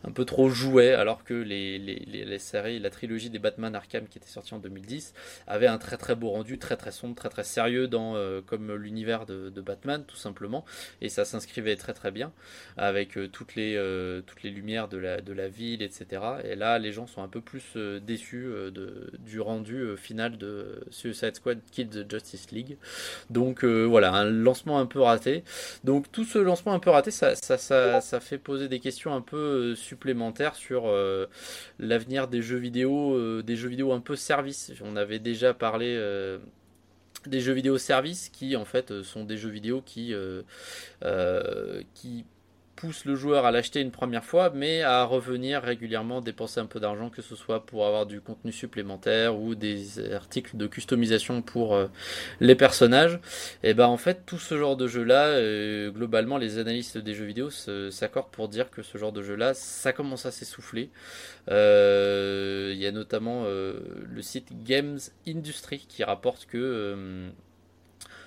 un 0.03 0.11
peu 0.11 0.25
trop 0.25 0.49
jouet, 0.49 0.93
alors 0.93 1.23
que 1.23 1.33
les, 1.33 1.77
les, 1.77 1.99
les, 2.05 2.39
séries, 2.39 2.79
la 2.79 2.89
trilogie 2.89 3.29
des 3.29 3.39
Batman 3.39 3.75
Arkham 3.75 4.07
qui 4.07 4.17
était 4.17 4.29
sortie 4.29 4.53
en 4.53 4.59
2010 4.59 5.13
avait 5.47 5.67
un 5.67 5.77
très 5.77 5.97
très 5.97 6.15
beau 6.15 6.29
rendu, 6.29 6.57
très 6.57 6.77
très 6.77 6.91
sombre, 6.91 7.15
très 7.15 7.29
très 7.29 7.43
sérieux 7.43 7.87
dans 7.87 8.15
euh, 8.15 8.41
comme 8.41 8.73
l'univers 8.73 9.25
de, 9.25 9.51
Batman 9.61 10.03
tout 10.07 10.15
simplement, 10.15 10.65
et 11.01 11.09
ça 11.09 11.23
s'inscrivait 11.23 11.75
très 11.75 11.93
très 11.93 12.09
bien 12.09 12.31
avec 12.75 13.19
toutes 13.31 13.53
les 13.53 13.75
toutes 14.25 14.41
les 14.41 14.49
lumières 14.49 14.87
de 14.87 14.97
la 14.97 15.21
de 15.21 15.33
la 15.33 15.49
ville, 15.49 15.83
etc. 15.83 16.23
Et 16.43 16.55
là, 16.55 16.79
les 16.79 16.91
gens 16.91 17.05
sont 17.05 17.21
un 17.21 17.27
peu 17.27 17.41
plus 17.41 17.77
déçus 18.01 18.45
de, 18.45 19.11
du 19.19 19.39
rendu 19.39 19.95
final 19.97 20.39
de 20.39 20.83
Suicide 20.89 21.35
Squad 21.35 21.59
Kids 21.71 22.05
Justice 22.09 22.49
League. 22.51 22.77
Donc 23.29 23.63
voilà, 23.63 24.13
un 24.13 24.31
un 24.65 24.85
peu 24.85 24.99
raté. 24.99 25.43
Donc 25.83 26.11
tout 26.11 26.25
ce 26.25 26.37
lancement 26.37 26.73
un 26.73 26.79
peu 26.79 26.89
raté, 26.89 27.11
ça, 27.11 27.35
ça, 27.35 27.57
ça, 27.57 28.19
fait 28.19 28.37
poser 28.37 28.67
des 28.67 28.79
questions 28.79 29.13
un 29.13 29.21
peu 29.21 29.37
euh, 29.37 29.75
supplémentaires 29.75 30.55
sur 30.55 30.87
euh, 30.87 31.27
l'avenir 31.79 32.27
des 32.27 32.41
jeux 32.41 32.57
vidéo, 32.57 33.41
des 33.41 33.55
jeux 33.55 33.69
vidéo 33.69 33.91
un 33.93 33.99
peu 33.99 34.15
service. 34.15 34.71
On 34.83 34.95
avait 34.95 35.19
déjà 35.19 35.53
parlé 35.53 35.95
des 37.27 37.39
jeux 37.39 37.53
vidéo 37.53 37.77
service 37.77 38.29
qui 38.29 38.55
en 38.55 38.65
fait 38.65 39.03
sont 39.03 39.23
des 39.23 39.37
jeux 39.37 39.49
vidéo 39.49 39.81
qui, 39.85 40.13
qui 41.93 42.25
pousse 42.81 43.05
le 43.05 43.13
joueur 43.13 43.45
à 43.45 43.51
l'acheter 43.51 43.79
une 43.79 43.91
première 43.91 44.25
fois, 44.25 44.49
mais 44.49 44.81
à 44.81 45.03
revenir 45.03 45.61
régulièrement 45.61 46.19
dépenser 46.19 46.59
un 46.59 46.65
peu 46.65 46.79
d'argent, 46.79 47.11
que 47.11 47.21
ce 47.21 47.35
soit 47.35 47.63
pour 47.63 47.85
avoir 47.85 48.07
du 48.07 48.21
contenu 48.21 48.51
supplémentaire 48.51 49.37
ou 49.39 49.53
des 49.53 50.11
articles 50.11 50.57
de 50.57 50.65
customisation 50.65 51.43
pour 51.43 51.75
euh, 51.75 51.85
les 52.39 52.55
personnages. 52.55 53.19
Et 53.61 53.75
ben 53.75 53.85
en 53.85 53.97
fait, 53.97 54.25
tout 54.25 54.39
ce 54.39 54.57
genre 54.57 54.77
de 54.77 54.87
jeu-là, 54.87 55.27
euh, 55.27 55.91
globalement, 55.91 56.39
les 56.39 56.57
analystes 56.57 56.97
des 56.97 57.13
jeux 57.13 57.25
vidéo 57.25 57.51
s'accordent 57.51 58.31
pour 58.31 58.49
dire 58.49 58.71
que 58.71 58.81
ce 58.81 58.97
genre 58.97 59.11
de 59.11 59.21
jeu-là, 59.21 59.53
ça 59.53 59.93
commence 59.93 60.25
à 60.25 60.31
s'essouffler. 60.31 60.89
Euh, 61.51 62.71
il 62.73 62.79
y 62.81 62.87
a 62.87 62.91
notamment 62.91 63.43
le 63.45 64.21
site 64.21 64.47
Games 64.63 64.99
Industry 65.27 65.85
qui 65.87 66.03
rapporte 66.03 66.47
que 66.47 67.29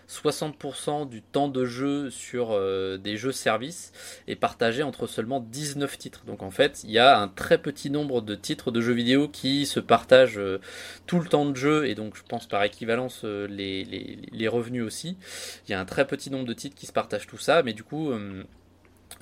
60% 0.08 1.08
du 1.08 1.22
temps 1.22 1.48
de 1.48 1.64
jeu 1.64 2.10
sur 2.10 2.48
euh, 2.52 2.98
des 2.98 3.16
jeux 3.16 3.32
services 3.32 3.92
est 4.28 4.36
partagé 4.36 4.82
entre 4.82 5.06
seulement 5.06 5.40
19 5.40 5.98
titres. 5.98 6.24
Donc 6.26 6.42
en 6.42 6.50
fait, 6.50 6.82
il 6.84 6.90
y 6.90 6.98
a 6.98 7.18
un 7.18 7.28
très 7.28 7.58
petit 7.58 7.90
nombre 7.90 8.20
de 8.20 8.34
titres 8.34 8.70
de 8.70 8.80
jeux 8.80 8.92
vidéo 8.92 9.28
qui 9.28 9.66
se 9.66 9.80
partagent 9.80 10.38
euh, 10.38 10.60
tout 11.06 11.20
le 11.20 11.26
temps 11.26 11.46
de 11.46 11.56
jeu 11.56 11.86
et 11.86 11.94
donc 11.94 12.16
je 12.16 12.22
pense 12.22 12.46
par 12.46 12.62
équivalence 12.64 13.22
euh, 13.24 13.46
les, 13.48 14.48
revenus 14.48 14.84
aussi. 14.84 15.16
Il 15.66 15.72
y 15.72 15.74
a 15.74 15.80
un 15.80 15.86
très 15.86 16.06
petit 16.06 16.30
nombre 16.30 16.46
de 16.46 16.52
titres 16.52 16.76
qui 16.76 16.86
se 16.86 16.92
partagent 16.92 17.26
tout 17.26 17.38
ça, 17.38 17.62
mais 17.62 17.72
du 17.72 17.82
coup 17.82 18.12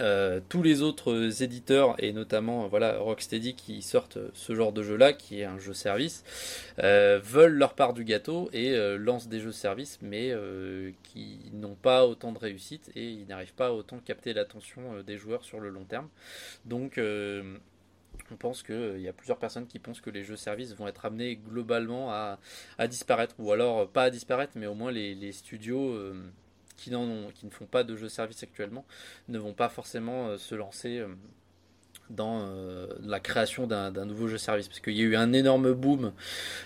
euh, 0.01 0.41
tous 0.49 0.63
les 0.63 0.81
autres 0.81 1.43
éditeurs 1.43 1.95
et 1.99 2.13
notamment 2.13 2.67
voilà 2.67 2.99
Rocksteady 2.99 3.55
qui 3.55 3.83
sortent 3.83 4.19
ce 4.33 4.55
genre 4.55 4.73
de 4.73 4.83
jeu 4.83 4.97
là 4.97 5.13
qui 5.13 5.41
est 5.41 5.45
un 5.45 5.59
jeu 5.59 5.75
service 5.75 6.25
euh, 6.79 7.21
veulent 7.23 7.55
leur 7.55 7.75
part 7.75 7.93
du 7.93 8.05
gâteau 8.05 8.49
et 8.55 8.71
euh, 8.71 8.97
lancent 8.97 9.29
des 9.29 9.41
jeux 9.41 9.53
service 9.53 9.99
mais 10.01 10.31
euh, 10.31 10.93
qui 11.03 11.39
n'ont 11.53 11.75
pas 11.75 12.07
autant 12.07 12.33
de 12.33 12.39
réussite 12.39 12.91
et 12.95 13.11
ils 13.11 13.27
n'arrivent 13.27 13.55
pas 13.55 13.69
à 13.69 13.73
autant 13.73 13.99
capter 13.99 14.33
l'attention 14.33 14.95
euh, 14.95 15.03
des 15.03 15.19
joueurs 15.19 15.45
sur 15.45 15.61
le 15.61 15.69
long 15.69 15.85
terme. 15.85 16.09
Donc 16.65 16.97
euh, 16.97 17.59
on 18.31 18.37
pense 18.37 18.63
qu'il 18.63 19.01
y 19.01 19.09
a 19.09 19.13
plusieurs 19.13 19.39
personnes 19.39 19.67
qui 19.67 19.79
pensent 19.79 20.01
que 20.01 20.11
les 20.11 20.25
jeux 20.25 20.37
services 20.37 20.75
vont 20.75 20.89
être 20.89 21.05
amenés 21.05 21.37
globalement 21.37 22.11
à, 22.11 22.39
disparaître 22.89 23.35
ou 23.39 23.53
alors 23.53 23.89
pas 23.89 24.05
à 24.05 24.11
disparaître 24.11 24.53
mais 24.57 24.67
au 24.67 24.75
moins 24.75 24.91
les 24.91 25.33
studios 25.33 26.13
qui, 26.83 26.91
ne 27.47 27.51
font 27.51 27.67
pas 27.67 27.85
de 27.85 27.97
jeux 27.97 28.09
service 28.09 28.43
actuellement 28.43 28.85
ne 29.29 29.39
vont 29.39 29.55
pas 29.55 29.69
forcément 29.69 30.29
euh, 30.29 30.39
se 30.39 30.55
lancer 30.55 30.99
euh, 30.99 31.07
dans 32.11 32.43
euh, 32.43 32.87
la 33.03 33.21
création 33.21 33.67
d'un 33.67 33.91
nouveau 34.05 34.29
jeu 34.29 34.37
service. 34.37 34.69
Parce 34.69 34.81
qu'il 34.81 34.95
y 34.95 35.01
a 35.01 35.05
eu 35.05 35.17
un 35.17 35.33
énorme 35.33 35.73
boom 35.73 36.13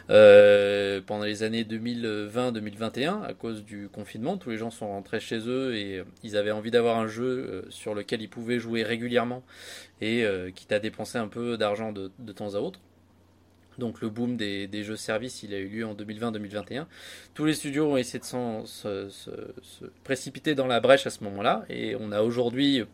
pendant 0.09 1.25
les 1.25 1.43
années 1.43 1.65
2020-2021 1.65 3.23
à 3.23 3.35
cause 3.35 3.65
du 3.65 3.89
confinement. 3.89 4.39
Tous 4.39 4.51
les 4.51 4.59
gens 4.59 4.71
sont 4.71 4.89
rentrés 4.89 5.21
chez 5.21 5.39
eux 5.47 5.77
et 5.77 6.03
ils 6.25 6.37
avaient 6.37 6.51
envie 6.51 6.71
d'avoir 6.71 6.99
un 6.99 7.07
jeu 7.07 7.65
sur 7.69 7.95
lequel 7.95 8.23
ils 8.23 8.31
pouvaient 8.31 8.59
jouer 8.59 8.83
régulièrement 8.83 9.45
et 10.01 10.27
quitte 10.55 10.73
à 10.73 10.81
dépenser 10.81 11.19
un 11.19 11.29
peu 11.29 11.57
d'argent 11.57 11.93
de 11.93 12.33
temps 12.33 12.55
à 12.55 12.59
autre 12.59 12.81
donc 13.79 14.01
le 14.01 14.09
boom 14.09 14.37
des, 14.37 14.83
jeux 14.83 14.97
services, 14.97 15.43
il 15.43 15.55
a 15.55 15.59
eu 15.59 15.69
lieu 15.69 15.87
en 15.87 15.95
2020-2021. 15.95 16.87
Tous 17.35 17.45
les 17.45 17.55
studios 17.55 17.93
ont 17.93 17.97
essayé 17.97 18.19
de 18.19 18.25
se, 18.25 19.51
précipiter 20.05 20.55
dans 20.55 20.67
la 20.67 20.81
brèche 20.81 21.07
à 21.07 21.11
ce 21.11 21.23
moment-là. 21.25 21.65
Et 21.69 21.97
on 21.99 22.13
a 22.13 22.23
aujourd'hui 22.23 22.85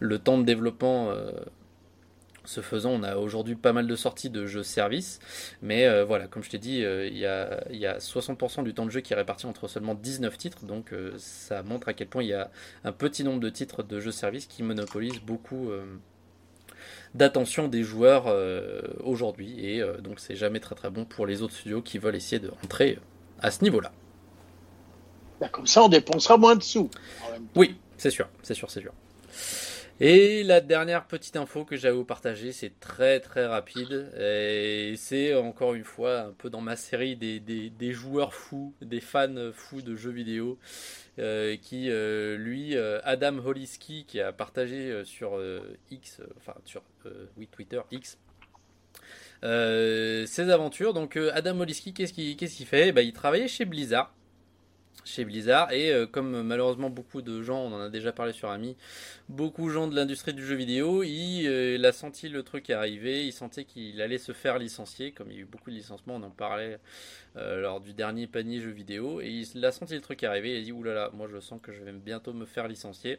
le 0.00 0.18
temps 0.18 0.38
de 0.38 0.44
développement. 0.44 1.10
Euh, 1.10 1.32
ce 2.44 2.60
faisant, 2.60 2.90
on 2.90 3.02
a 3.02 3.16
aujourd'hui 3.16 3.54
pas 3.54 3.72
mal 3.72 3.86
de 3.86 3.96
sorties 3.96 4.30
de 4.30 4.46
jeux 4.46 4.62
services. 4.62 5.20
Mais 5.62 5.86
euh, 5.86 6.04
voilà, 6.04 6.26
comme 6.26 6.42
je 6.42 6.50
t'ai 6.50 6.58
dit, 6.58 6.84
euh, 6.84 7.06
il 7.06 7.16
y, 7.16 7.26
a, 7.26 7.62
y, 7.70 7.86
a, 7.86 7.98
60% 7.98 8.64
du 8.64 8.74
temps 8.74 8.86
de 8.86 8.90
jeu 8.90 9.00
qui 9.00 9.12
est 9.12 9.16
réparti 9.16 9.46
entre 9.46 9.68
seulement 9.68 9.94
19 9.94 10.36
titres. 10.36 10.64
Donc 10.64 10.92
euh, 10.92 11.12
ça 11.18 11.62
montre 11.62 11.88
à 11.88 11.94
quel 11.94 12.08
point 12.08 12.22
il 12.22 12.28
y 12.28 12.34
a 12.34 12.50
un 12.84 12.92
petit 12.92 13.24
nombre 13.24 13.40
de 13.40 13.48
titres 13.48 13.82
de 13.82 14.00
jeux 14.00 14.12
services 14.12 14.46
qui 14.46 14.62
monopolisent 14.62 15.20
beaucoup 15.20 15.70
d'attention 17.14 17.68
des 17.68 17.82
joueurs 17.82 18.24
euh, 18.26 18.80
aujourd'hui 19.04 19.66
et 19.66 19.82
euh, 19.82 19.98
donc 19.98 20.18
c'est 20.18 20.36
jamais 20.36 20.60
très 20.60 20.74
très 20.74 20.90
bon 20.90 21.04
pour 21.04 21.26
les 21.26 21.42
autres 21.42 21.54
studios 21.54 21.82
qui 21.82 21.98
veulent 21.98 22.16
essayer 22.16 22.38
de 22.38 22.48
rentrer 22.48 22.98
à 23.40 23.50
ce 23.50 23.62
niveau-là. 23.62 23.92
Bah, 25.40 25.48
comme 25.48 25.66
ça, 25.66 25.82
on 25.82 25.88
dépensera 25.88 26.36
moins 26.36 26.56
de 26.56 26.62
sous. 26.62 26.88
Oui, 27.56 27.76
c'est 27.98 28.10
sûr, 28.10 28.28
c'est 28.42 28.54
sûr, 28.54 28.70
c'est 28.70 28.80
sûr. 28.80 28.92
Et 30.00 30.42
la 30.42 30.60
dernière 30.60 31.06
petite 31.06 31.36
info 31.36 31.64
que 31.64 31.76
j'avais 31.76 31.94
vous 31.94 32.04
partager, 32.04 32.50
c'est 32.52 32.80
très 32.80 33.20
très 33.20 33.46
rapide. 33.46 34.12
Et 34.18 34.94
c'est 34.96 35.34
encore 35.34 35.74
une 35.74 35.84
fois 35.84 36.20
un 36.22 36.32
peu 36.32 36.50
dans 36.50 36.60
ma 36.60 36.76
série 36.76 37.16
des, 37.16 37.92
joueurs 37.92 38.34
fous, 38.34 38.74
des 38.80 39.00
fans 39.00 39.52
fous 39.52 39.82
de 39.82 39.94
jeux 39.94 40.10
vidéo. 40.10 40.58
Euh, 41.18 41.58
qui, 41.58 41.90
euh, 41.90 42.38
lui, 42.38 42.74
euh, 42.74 42.98
Adam 43.04 43.36
Holiski, 43.36 44.06
qui 44.06 44.18
a 44.18 44.32
partagé 44.32 45.04
sur 45.04 45.38
X, 45.90 46.20
enfin 46.38 46.54
sur 46.64 46.82
Twitter, 47.50 47.80
X, 47.90 48.18
ses 49.42 50.50
aventures. 50.50 50.94
Donc 50.94 51.16
Adam 51.16 51.60
Holiski, 51.60 51.92
qu'est-ce 51.92 52.12
qu'il 52.12 52.66
fait? 52.66 52.92
Bah, 52.92 53.02
Il 53.02 53.12
travaillait 53.12 53.48
chez 53.48 53.66
Blizzard 53.66 54.14
chez 55.04 55.24
Blizzard. 55.24 55.72
Et 55.72 55.92
euh, 55.92 56.06
comme 56.06 56.42
malheureusement 56.42 56.90
beaucoup 56.90 57.22
de 57.22 57.42
gens, 57.42 57.58
on 57.58 57.72
en 57.72 57.80
a 57.80 57.88
déjà 57.88 58.12
parlé 58.12 58.32
sur 58.32 58.50
Ami, 58.50 58.76
beaucoup 59.28 59.68
de 59.68 59.72
gens 59.72 59.88
de 59.88 59.96
l'industrie 59.96 60.34
du 60.34 60.44
jeu 60.44 60.54
vidéo, 60.54 61.02
il, 61.02 61.46
euh, 61.46 61.82
a 61.82 61.92
senti 61.92 62.28
le 62.28 62.42
truc 62.42 62.70
arriver, 62.70 63.26
il 63.26 63.32
sentait 63.32 63.64
qu'il 63.64 64.00
allait 64.00 64.18
se 64.18 64.32
faire 64.32 64.58
licencier, 64.58 65.12
comme 65.12 65.30
il 65.30 65.36
y 65.36 65.38
a 65.38 65.42
eu 65.42 65.46
beaucoup 65.46 65.70
de 65.70 65.76
licenciements, 65.76 66.16
on 66.16 66.22
en 66.22 66.30
parlait 66.30 66.78
euh, 67.36 67.60
lors 67.60 67.80
du 67.80 67.92
dernier 67.92 68.26
panier 68.26 68.60
jeu 68.60 68.70
vidéo, 68.70 69.20
et 69.20 69.28
il 69.28 69.64
a 69.64 69.72
senti 69.72 69.94
le 69.94 70.00
truc 70.00 70.22
arriver, 70.22 70.54
il 70.54 70.58
a 70.58 70.64
dit 70.64 70.72
oulala, 70.72 71.10
moi 71.12 71.28
je 71.30 71.40
sens 71.40 71.60
que 71.62 71.72
je 71.72 71.82
vais 71.82 71.92
bientôt 71.92 72.32
me 72.32 72.46
faire 72.46 72.68
licencier. 72.68 73.18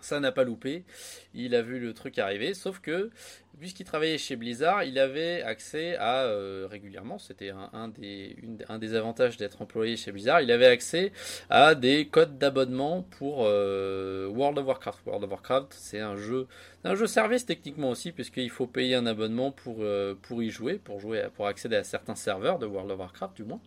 Ça 0.00 0.20
n'a 0.20 0.32
pas 0.32 0.44
loupé, 0.44 0.84
il 1.32 1.54
a 1.54 1.62
vu 1.62 1.78
le 1.78 1.94
truc 1.94 2.18
arriver, 2.18 2.52
sauf 2.52 2.80
que 2.80 3.10
puisqu'il 3.58 3.84
travaillait 3.84 4.18
chez 4.18 4.36
Blizzard, 4.36 4.84
il 4.84 4.98
avait 4.98 5.42
accès 5.42 5.96
à 5.96 6.24
euh, 6.24 6.66
régulièrement, 6.70 7.18
c'était 7.18 7.50
un, 7.50 7.88
des, 7.88 8.94
avantages 8.94 9.36
d'être 9.36 9.62
employé 9.62 9.96
chez 9.96 10.12
Blizzard, 10.12 10.40
il 10.40 10.50
avait 10.50 10.66
accès 10.66 11.12
à 11.50 11.74
des 11.74 12.06
codes 12.06 12.38
d'abonnement 12.38 13.02
pour 13.02 13.44
euh, 13.46 14.26
World 14.28 14.58
of 14.58 14.66
Warcraft. 14.66 15.06
World 15.06 15.24
of 15.24 15.30
Warcraft, 15.30 15.74
c'est 15.76 16.00
un 16.00 16.16
jeu, 16.16 16.46
un 16.84 16.94
jeu 16.94 17.06
service 17.06 17.46
techniquement 17.46 17.90
aussi, 17.90 18.12
puisqu'il 18.12 18.50
faut 18.50 18.66
payer 18.66 18.94
un 18.96 19.06
abonnement 19.06 19.50
pour 19.50 19.78
euh, 19.80 20.14
y 20.30 20.50
jouer, 20.50 20.78
pour 20.78 21.46
accéder 21.46 21.76
à 21.76 21.84
certains 21.84 22.16
serveurs 22.16 22.58
de 22.58 22.66
World 22.66 22.90
of 22.90 22.98
Warcraft 22.98 23.36
du 23.36 23.44
moins. 23.44 23.60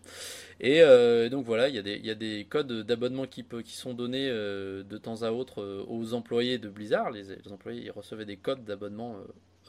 Et 0.59 0.81
donc 1.29 1.45
voilà, 1.45 1.69
il 1.69 1.75
y 1.75 2.09
a 2.09 2.15
des 2.15 2.47
codes 2.49 2.81
d'abonnement 2.83 3.25
qui 3.25 3.45
sont 3.67 3.93
donnés 3.93 4.27
de 4.27 4.97
temps 4.97 5.21
à 5.21 5.31
autre 5.31 5.85
aux 5.87 6.13
employés 6.13 6.57
de 6.57 6.67
Blizzard. 6.67 7.11
Les, 7.11 7.23
les 7.23 7.51
employés 7.51 7.83
ils 7.83 7.91
recevaient 7.91 8.25
des 8.25 8.37
codes 8.37 8.65
d'abonnement 8.65 9.17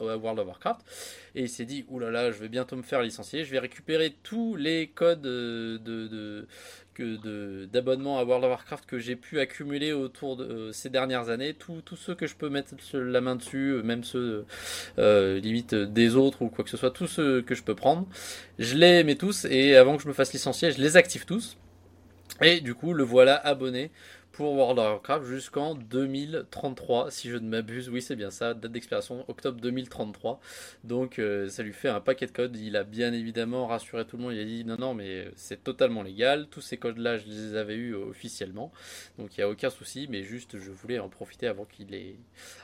World 0.00 0.38
of 0.38 0.46
Warcraft. 0.46 0.80
Et 1.34 1.42
il 1.42 1.48
s'est 1.48 1.64
dit 1.64 1.84
oulala 1.88 2.30
je 2.30 2.38
vais 2.38 2.48
bientôt 2.48 2.76
me 2.76 2.82
faire 2.82 3.02
licencier. 3.02 3.44
Je 3.44 3.50
vais 3.50 3.58
récupérer 3.58 4.14
tous 4.22 4.56
les 4.56 4.88
codes 4.88 5.22
de, 5.22 5.80
de, 5.84 6.08
de 6.08 6.46
d'abonnement 7.72 8.18
à 8.18 8.24
World 8.24 8.44
of 8.44 8.50
Warcraft 8.50 8.87
que 8.87 8.98
j'ai 8.98 9.14
pu 9.14 9.38
accumuler 9.38 9.92
autour 9.92 10.37
de 10.37 10.44
euh, 10.44 10.72
ces 10.72 10.90
dernières 10.90 11.28
années. 11.28 11.54
Tous 11.54 11.82
ceux 11.96 12.14
que 12.14 12.26
je 12.26 12.34
peux 12.34 12.48
mettre 12.48 12.74
la 12.92 13.20
main 13.20 13.37
dessus 13.37 13.80
même 13.84 14.02
ceux 14.02 14.44
euh, 14.98 15.38
limite 15.38 15.74
des 15.74 16.16
autres 16.16 16.42
ou 16.42 16.48
quoi 16.48 16.64
que 16.64 16.70
ce 16.70 16.76
soit 16.76 16.90
tous 16.90 17.06
ceux 17.06 17.42
que 17.42 17.54
je 17.54 17.62
peux 17.62 17.74
prendre 17.76 18.06
je 18.58 18.74
les 18.76 19.04
mets 19.04 19.14
tous. 19.14 19.44
Et 19.44 19.76
avant 19.76 19.96
que 19.96 20.02
je 20.02 20.08
me 20.08 20.12
fasse 20.12 20.32
licencier 20.32 20.72
je 20.72 20.80
les 20.80 20.96
active 20.96 21.24
tous. 21.24 21.56
Et 22.42 22.61
du 22.61 22.74
coup 22.74 22.94
le 22.94 23.04
voilà 23.04 23.37
abonné 23.37 23.90
pour 24.38 24.55
World 24.55 24.79
of 24.79 24.85
Warcraft 24.85 25.27
jusqu'en 25.27 25.74
2033, 25.74 27.11
si 27.11 27.29
je 27.29 27.37
ne 27.38 27.48
m'abuse. 27.48 27.88
Oui, 27.88 28.01
c'est 28.01 28.14
bien 28.14 28.31
ça, 28.31 28.55
date 28.55 28.70
d'expiration 28.70 29.24
octobre 29.27 29.61
2033. 29.61 30.38
Donc 30.85 31.18
euh, 31.18 31.48
ça 31.48 31.64
lui 31.64 31.72
fait 31.72 31.88
un 31.88 31.98
paquet 31.98 32.27
de 32.27 32.31
codes. 32.31 32.57
Il 32.57 32.77
a 32.77 32.85
bien 32.85 33.12
évidemment 33.12 33.66
rassuré 33.66 34.05
tout 34.05 34.16
le 34.16 34.22
monde. 34.22 34.35
Il 34.35 34.40
a 34.40 34.44
dit 34.44 34.64
non, 34.64 34.77
non, 34.79 34.94
mais 34.94 35.27
c'est 35.35 35.64
totalement 35.64 36.05
légal. 36.05 36.46
Tous 36.53 36.61
ces 36.61 36.77
codes-là, 36.77 37.18
je 37.18 37.27
les 37.27 37.57
avais 37.57 37.74
eus 37.74 37.96
officiellement. 37.96 38.70
Donc 39.18 39.37
il 39.37 39.40
n'y 39.40 39.42
a 39.42 39.48
aucun 39.48 39.70
souci, 39.70 40.07
mais 40.09 40.22
juste 40.22 40.57
je 40.57 40.70
voulais 40.70 41.01
en 41.01 41.09
profiter 41.09 41.48
avant 41.48 41.64
qu'il 41.64 41.88
les... 41.88 42.14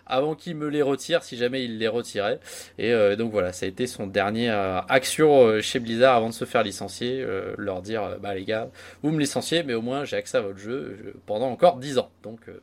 avant 0.07 0.37
qu'il 0.37 0.55
me 0.55 0.69
les 0.69 0.83
retire, 0.83 1.25
si 1.25 1.37
jamais 1.37 1.65
il 1.65 1.79
les 1.79 1.89
retirait. 1.89 2.39
Et 2.79 2.93
euh, 2.93 3.17
donc 3.17 3.33
voilà, 3.33 3.53
ça 3.53 3.67
a 3.67 3.69
été 3.69 3.89
son 3.89 4.07
dernière 4.07 4.87
action 4.89 5.61
chez 5.61 5.81
Blizzard 5.81 6.15
avant 6.15 6.29
de 6.29 6.35
se 6.35 6.45
faire 6.45 6.63
licencier. 6.63 7.21
Euh, 7.21 7.53
leur 7.59 7.83
dire, 7.83 8.17
bah 8.21 8.33
les 8.33 8.45
gars, 8.45 8.71
vous 9.03 9.11
me 9.11 9.19
licenciez, 9.19 9.65
mais 9.65 9.75
au 9.75 9.83
moins 9.83 10.05
j'ai 10.05 10.17
accès 10.17 10.39
à 10.39 10.41
votre 10.41 10.59
jeu 10.61 10.97
je, 11.03 11.11
pendant 11.27 11.51
encore 11.51 11.64
10 11.73 11.99
ans. 11.99 12.11
Donc 12.23 12.49
euh, 12.49 12.61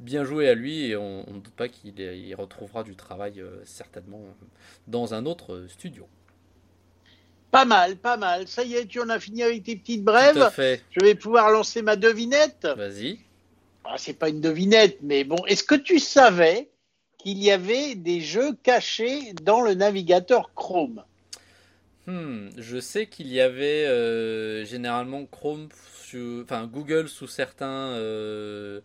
bien 0.00 0.24
joué 0.24 0.48
à 0.48 0.54
lui 0.54 0.86
et 0.86 0.96
on 0.96 1.24
ne 1.28 1.40
doute 1.40 1.54
pas 1.54 1.68
qu'il 1.68 1.98
il 1.98 2.34
retrouvera 2.34 2.82
du 2.82 2.96
travail 2.96 3.40
euh, 3.40 3.60
certainement 3.64 4.20
dans 4.86 5.14
un 5.14 5.26
autre 5.26 5.66
studio. 5.68 6.06
Pas 7.50 7.64
mal, 7.64 7.96
pas 7.96 8.16
mal. 8.16 8.48
Ça 8.48 8.64
y 8.64 8.74
est, 8.74 8.86
tu 8.86 9.00
en 9.00 9.08
as 9.08 9.20
fini 9.20 9.42
avec 9.44 9.62
tes 9.62 9.76
petites 9.76 10.02
brèves. 10.02 10.50
Je 10.58 11.00
vais 11.00 11.14
pouvoir 11.14 11.50
lancer 11.50 11.82
ma 11.82 11.94
devinette. 11.94 12.66
Vas-y. 12.76 13.20
Ah, 13.84 13.94
c'est 13.96 14.14
pas 14.14 14.30
une 14.30 14.40
devinette, 14.40 14.98
mais 15.02 15.24
bon, 15.24 15.36
est-ce 15.46 15.62
que 15.62 15.74
tu 15.74 15.98
savais 15.98 16.70
qu'il 17.18 17.42
y 17.42 17.50
avait 17.50 17.94
des 17.94 18.20
jeux 18.20 18.54
cachés 18.62 19.34
dans 19.42 19.60
le 19.60 19.74
navigateur 19.74 20.52
Chrome? 20.54 21.04
Hmm, 22.06 22.50
je 22.58 22.78
sais 22.80 23.06
qu'il 23.06 23.28
y 23.28 23.40
avait 23.40 23.86
euh, 23.86 24.64
généralement 24.66 25.24
Chrome, 25.24 25.68
enfin 26.42 26.66
Google 26.66 27.08
sous 27.08 27.26
certains, 27.26 27.92
euh, 27.92 28.80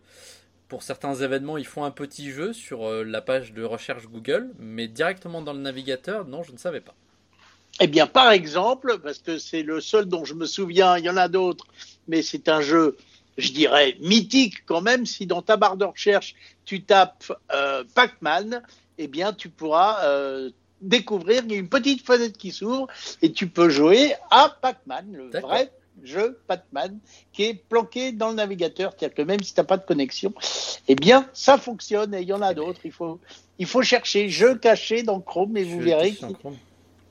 pour 0.69 0.84
certains 0.84 1.15
événements, 1.15 1.58
ils 1.58 1.67
font 1.67 1.84
un 1.84 1.91
petit 1.91 2.32
jeu 2.32 2.53
sur 2.53 2.88
euh, 2.88 3.03
la 3.03 3.21
page 3.21 3.51
de 3.51 3.63
recherche 3.63 4.08
Google, 4.08 4.51
mais 4.58 4.88
directement 4.88 5.41
dans 5.41 5.51
le 5.51 5.60
navigateur, 5.60 6.25
non, 6.25 6.43
je 6.43 6.53
ne 6.53 6.58
savais 6.58 6.79
pas. 6.79 6.95
Eh 7.82 7.88
bien, 7.88 8.08
par 8.08 8.32
exemple, 8.32 8.99
parce 9.03 9.19
que 9.19 9.38
c'est 9.38 9.63
le 9.63 9.82
seul 9.82 10.05
dont 10.05 10.23
je 10.23 10.34
me 10.34 10.45
souviens, 10.45 10.97
il 10.97 11.03
y 11.03 11.10
en 11.10 11.17
a 11.17 11.27
d'autres, 11.27 11.67
mais 12.08 12.21
c'est 12.21 12.47
un 12.47 12.62
jeu, 12.62 12.95
je 13.38 13.51
dirais, 13.51 13.97
mythique 13.99 14.65
quand 14.65 14.82
même. 14.82 15.05
Si 15.05 15.27
dans 15.27 15.41
ta 15.41 15.58
barre 15.58 15.77
de 15.77 15.86
recherche, 15.86 16.36
tu 16.65 16.84
tapes 16.84 17.32
Pac-Man, 17.95 18.63
eh 18.97 19.08
bien, 19.08 19.34
tu 19.34 19.49
pourras 19.49 20.49
découvrir, 20.82 21.44
il 21.46 21.52
y 21.52 21.56
a 21.56 21.58
une 21.58 21.70
petite 21.70 22.06
fenêtre 22.06 22.38
qui 22.38 22.52
s'ouvre 22.52 22.88
et 23.22 23.32
tu 23.32 23.48
peux 23.48 23.70
jouer 23.70 24.13
à 24.32 24.56
Pac-Man, 24.62 25.06
le 25.12 25.39
vrai 25.39 25.72
jeu 26.04 26.39
Pac-Man 26.48 26.98
qui 27.34 27.44
est 27.44 27.54
planqué 27.54 28.12
dans 28.12 28.30
le 28.30 28.36
navigateur. 28.36 28.94
C'est-à-dire 28.98 29.15
que 29.15 29.22
même 29.22 29.42
si 29.42 29.54
tu 29.54 29.60
n'as 29.60 29.65
pas 29.65 29.78
de 29.78 29.86
connexion, 29.86 30.34
eh 30.88 30.96
bien, 30.96 31.28
ça 31.34 31.58
fonctionne 31.58 32.13
et 32.13 32.22
il 32.22 32.28
y 32.28 32.34
en 32.34 32.42
a 32.42 32.54
d'autres. 32.54 32.82
Il 32.86 32.92
faut, 32.92 33.20
il 33.58 33.65
faut 33.65 33.82
chercher 33.82 34.30
jeux 34.30 34.56
cachés 34.56 35.04
dans 35.04 35.20
Chrome 35.20 35.58
et 35.58 35.63
vous 35.63 35.80
verrez 35.80 36.13
qu'il 36.13 36.28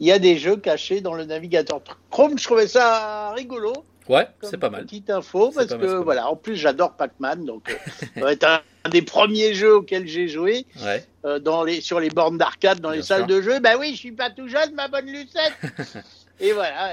y 0.01 0.13
a 0.13 0.19
des 0.19 0.39
jeux 0.39 0.57
cachés 0.57 1.01
dans 1.01 1.15
le 1.15 1.25
navigateur 1.25 1.81
Chrome. 2.11 2.39
Je 2.39 2.45
trouvais 2.45 2.69
ça 2.69 3.33
rigolo. 3.33 3.73
Ouais, 4.09 4.27
c'est 4.43 4.57
pas 4.57 4.71
mal. 4.71 4.85
Petite 4.85 5.11
info 5.11 5.51
parce 5.55 5.67
que 5.67 5.97
voilà, 6.03 6.31
en 6.31 6.37
plus 6.37 6.57
j'adore 6.57 6.95
Pac-Man, 6.95 7.45
donc 7.45 7.71
euh, 7.71 7.91
ça 8.15 8.21
va 8.21 8.33
être 8.33 8.45
un, 8.45 8.61
des 8.88 9.03
premiers 9.03 9.55
jeux 9.55 9.77
auxquels 9.77 10.07
j'ai 10.07 10.29
joué 10.29 10.66
euh, 11.24 11.38
dans 11.38 11.64
les 11.64 11.81
sur 11.81 12.01
les 12.01 12.11
bornes 12.11 12.38
d'arcade, 12.38 12.81
dans 12.81 12.90
les 12.90 13.03
salles 13.03 13.27
de 13.27 13.40
jeu. 13.40 13.61
Ben 13.61 13.77
oui, 13.79 13.92
je 13.92 13.98
suis 13.98 14.12
pas 14.12 14.31
tout 14.31 14.48
jeune, 14.48 14.74
ma 14.74 14.88
bonne 14.88 15.07
Lucette. 15.07 15.53
et 16.40 16.53
voilà, 16.53 16.90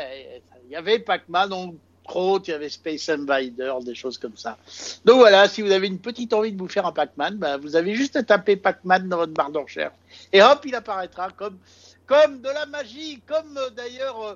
il 0.65 0.71
y 0.71 0.75
avait 0.75 0.99
Pac-Man, 0.99 1.53
on 1.53 1.75
il 2.13 2.49
y 2.49 2.53
avait 2.53 2.69
Space 2.69 3.09
Invader, 3.09 3.73
des 3.83 3.95
choses 3.95 4.17
comme 4.17 4.37
ça. 4.37 4.57
Donc 5.05 5.17
voilà, 5.17 5.47
si 5.47 5.61
vous 5.61 5.71
avez 5.71 5.87
une 5.87 5.99
petite 5.99 6.33
envie 6.33 6.51
de 6.51 6.57
vous 6.57 6.67
faire 6.67 6.85
un 6.85 6.91
Pac-Man, 6.91 7.37
ben, 7.37 7.57
vous 7.57 7.75
avez 7.75 7.95
juste 7.95 8.15
à 8.15 8.23
taper 8.23 8.55
Pac-Man 8.55 9.09
dans 9.09 9.17
votre 9.17 9.33
barre 9.33 9.51
de 9.51 9.57
recherche. 9.57 9.93
Et 10.31 10.41
hop, 10.41 10.61
il 10.65 10.75
apparaîtra 10.75 11.29
comme, 11.31 11.57
comme 12.05 12.41
de 12.41 12.49
la 12.49 12.65
magie, 12.67 13.21
comme 13.27 13.57
euh, 13.57 13.69
d'ailleurs 13.71 14.21
euh, 14.21 14.35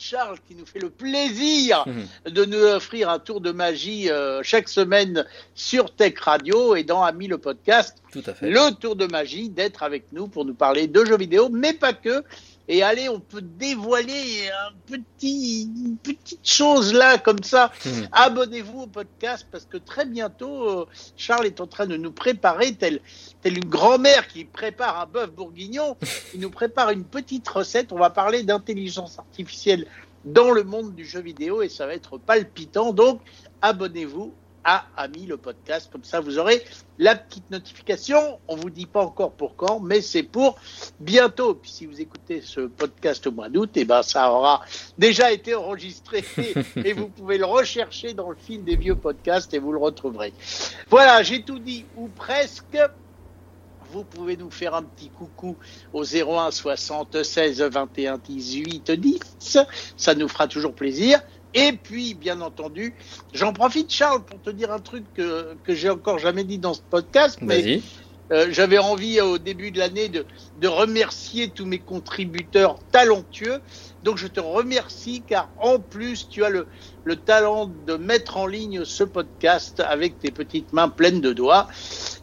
Charles 0.00 0.38
qui 0.48 0.54
nous 0.54 0.64
fait 0.64 0.78
le 0.78 0.88
plaisir 0.88 1.84
mhm. 1.86 2.32
de 2.32 2.44
nous 2.46 2.58
offrir 2.58 3.10
un 3.10 3.18
tour 3.18 3.40
de 3.40 3.52
magie 3.52 4.10
euh, 4.10 4.40
chaque 4.42 4.68
semaine 4.68 5.26
sur 5.54 5.94
Tech 5.94 6.18
Radio 6.20 6.74
et 6.74 6.84
dans 6.84 7.02
Ami 7.02 7.28
le 7.28 7.36
podcast. 7.36 7.98
Tout 8.10 8.22
à 8.26 8.32
fait. 8.32 8.48
Le 8.48 8.74
tour 8.74 8.96
de 8.96 9.06
magie 9.06 9.50
d'être 9.50 9.82
avec 9.82 10.04
nous 10.12 10.26
pour 10.26 10.46
nous 10.46 10.54
parler 10.54 10.86
de 10.86 11.04
jeux 11.04 11.18
vidéo, 11.18 11.50
mais 11.50 11.74
pas 11.74 11.92
que. 11.92 12.24
Et 12.72 12.84
allez, 12.84 13.08
on 13.08 13.18
peut 13.18 13.42
dévoiler 13.42 14.48
un 14.48 14.72
petit, 14.86 15.64
une 15.64 15.96
petite 15.96 16.46
chose 16.46 16.94
là, 16.94 17.18
comme 17.18 17.42
ça. 17.42 17.72
Hmm. 17.84 18.02
Abonnez-vous 18.12 18.82
au 18.82 18.86
podcast 18.86 19.44
parce 19.50 19.64
que 19.64 19.76
très 19.76 20.06
bientôt, 20.06 20.68
euh, 20.68 20.86
Charles 21.16 21.46
est 21.46 21.60
en 21.60 21.66
train 21.66 21.86
de 21.86 21.96
nous 21.96 22.12
préparer, 22.12 22.72
tel, 22.76 23.00
tel 23.42 23.58
une 23.58 23.68
grand-mère 23.68 24.28
qui 24.28 24.44
prépare 24.44 25.00
un 25.00 25.06
bœuf 25.06 25.32
bourguignon. 25.32 25.96
Il 26.34 26.38
nous 26.38 26.50
prépare 26.50 26.90
une 26.90 27.02
petite 27.02 27.48
recette. 27.48 27.90
On 27.90 27.98
va 27.98 28.10
parler 28.10 28.44
d'intelligence 28.44 29.18
artificielle 29.18 29.88
dans 30.24 30.52
le 30.52 30.62
monde 30.62 30.94
du 30.94 31.04
jeu 31.04 31.20
vidéo 31.20 31.62
et 31.62 31.68
ça 31.68 31.88
va 31.88 31.94
être 31.94 32.18
palpitant. 32.18 32.92
Donc, 32.92 33.20
abonnez-vous 33.62 34.32
à 34.64 34.86
Ami 34.96 35.26
le 35.26 35.36
podcast. 35.36 35.88
Comme 35.90 36.04
ça, 36.04 36.20
vous 36.20 36.38
aurez 36.38 36.62
la 36.98 37.16
petite 37.16 37.50
notification. 37.50 38.38
On 38.48 38.56
vous 38.56 38.70
dit 38.70 38.86
pas 38.86 39.02
encore 39.02 39.32
pour 39.32 39.56
quand, 39.56 39.80
mais 39.80 40.00
c'est 40.00 40.22
pour 40.22 40.58
bientôt. 40.98 41.54
Puis 41.54 41.70
si 41.70 41.86
vous 41.86 42.00
écoutez 42.00 42.40
ce 42.42 42.60
podcast 42.60 43.26
au 43.26 43.32
mois 43.32 43.48
d'août, 43.48 43.70
et 43.76 43.80
eh 43.80 43.84
ben 43.84 44.02
ça 44.02 44.32
aura 44.32 44.62
déjà 44.98 45.32
été 45.32 45.54
enregistré 45.54 46.24
et 46.76 46.92
vous 46.92 47.08
pouvez 47.08 47.38
le 47.38 47.46
rechercher 47.46 48.12
dans 48.12 48.30
le 48.30 48.36
fil 48.36 48.64
des 48.64 48.76
vieux 48.76 48.96
podcasts 48.96 49.52
et 49.54 49.58
vous 49.58 49.72
le 49.72 49.78
retrouverez. 49.78 50.32
Voilà, 50.88 51.22
j'ai 51.22 51.42
tout 51.42 51.58
dit 51.58 51.84
ou 51.96 52.08
presque. 52.08 52.78
Vous 53.92 54.04
pouvez 54.04 54.36
nous 54.36 54.52
faire 54.52 54.76
un 54.76 54.84
petit 54.84 55.08
coucou 55.08 55.56
au 55.92 56.04
01 56.04 56.52
76 56.52 57.60
21 57.60 58.18
18 58.18 58.92
10. 58.92 59.58
Ça 59.96 60.14
nous 60.14 60.28
fera 60.28 60.46
toujours 60.46 60.74
plaisir. 60.74 61.20
Et 61.54 61.72
puis, 61.72 62.14
bien 62.14 62.40
entendu, 62.40 62.96
j'en 63.32 63.52
profite, 63.52 63.92
Charles, 63.92 64.24
pour 64.24 64.40
te 64.40 64.50
dire 64.50 64.72
un 64.72 64.80
truc 64.80 65.12
que, 65.12 65.56
que 65.64 65.74
j'ai 65.74 65.90
encore 65.90 66.18
jamais 66.18 66.44
dit 66.44 66.58
dans 66.58 66.74
ce 66.74 66.82
podcast, 66.88 67.38
mais 67.42 67.70
euh, 68.32 68.46
j'avais 68.50 68.78
envie 68.78 69.20
au 69.20 69.38
début 69.38 69.72
de 69.72 69.78
l'année 69.78 70.08
de, 70.08 70.26
de 70.54 70.68
remercier 70.68 71.50
tous 71.50 71.66
mes 71.66 71.80
contributeurs 71.80 72.78
talentueux. 72.92 73.60
Donc 74.02 74.18
je 74.18 74.28
te 74.28 74.38
remercie 74.40 75.24
car 75.24 75.52
en 75.58 75.80
plus 75.80 76.28
tu 76.28 76.44
as 76.44 76.50
le, 76.50 76.68
le 77.02 77.16
talent 77.16 77.66
de 77.66 77.94
mettre 77.96 78.36
en 78.36 78.46
ligne 78.46 78.84
ce 78.84 79.02
podcast 79.02 79.80
avec 79.80 80.20
tes 80.20 80.30
petites 80.30 80.72
mains 80.72 80.88
pleines 80.88 81.20
de 81.20 81.32
doigts. 81.32 81.68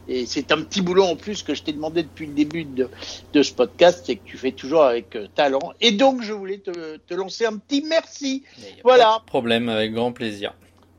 Et 0.09 0.25
c'est 0.25 0.51
un 0.51 0.61
petit 0.61 0.81
boulot 0.81 1.03
en 1.03 1.15
plus 1.15 1.43
que 1.43 1.53
je 1.53 1.63
t'ai 1.63 1.73
demandé 1.73 2.03
depuis 2.03 2.27
le 2.27 2.33
début 2.33 2.63
de, 2.63 2.89
de 3.33 3.43
ce 3.43 3.53
podcast, 3.53 4.03
c'est 4.05 4.15
que 4.15 4.25
tu 4.25 4.37
fais 4.37 4.51
toujours 4.51 4.83
avec 4.83 5.15
euh, 5.15 5.27
talent. 5.35 5.73
Et 5.81 5.91
donc, 5.91 6.21
je 6.21 6.33
voulais 6.33 6.59
te, 6.59 6.97
te 6.97 7.13
lancer 7.13 7.45
un 7.45 7.57
petit 7.57 7.83
merci. 7.87 8.43
Voilà. 8.83 9.21
problème, 9.25 9.69
avec 9.69 9.93
grand 9.93 10.11
plaisir. 10.11 10.53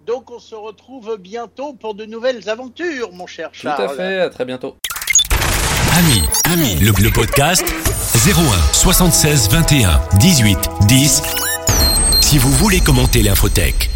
Donc, 0.07 0.31
on 0.31 0.39
se 0.39 0.55
retrouve 0.55 1.17
bientôt 1.19 1.75
pour 1.75 1.95
de 1.95 2.05
nouvelles 2.05 2.49
aventures, 2.49 3.13
mon 3.13 3.27
cher 3.27 3.51
Charles. 3.53 3.77
Tout 3.77 3.93
à 3.93 3.97
fait, 3.97 4.21
à 4.21 4.31
très 4.31 4.45
bientôt. 4.45 4.77
Ami, 5.99 6.23
ami, 6.45 6.77
le, 6.77 6.93
le 7.03 7.11
podcast 7.11 7.65
01 8.15 8.73
76 8.73 9.49
21 9.51 10.01
18 10.19 10.59
10. 10.87 11.23
Si 12.21 12.39
vous 12.39 12.53
voulez 12.53 12.81
commenter 12.81 13.23
l'infotech. 13.23 13.91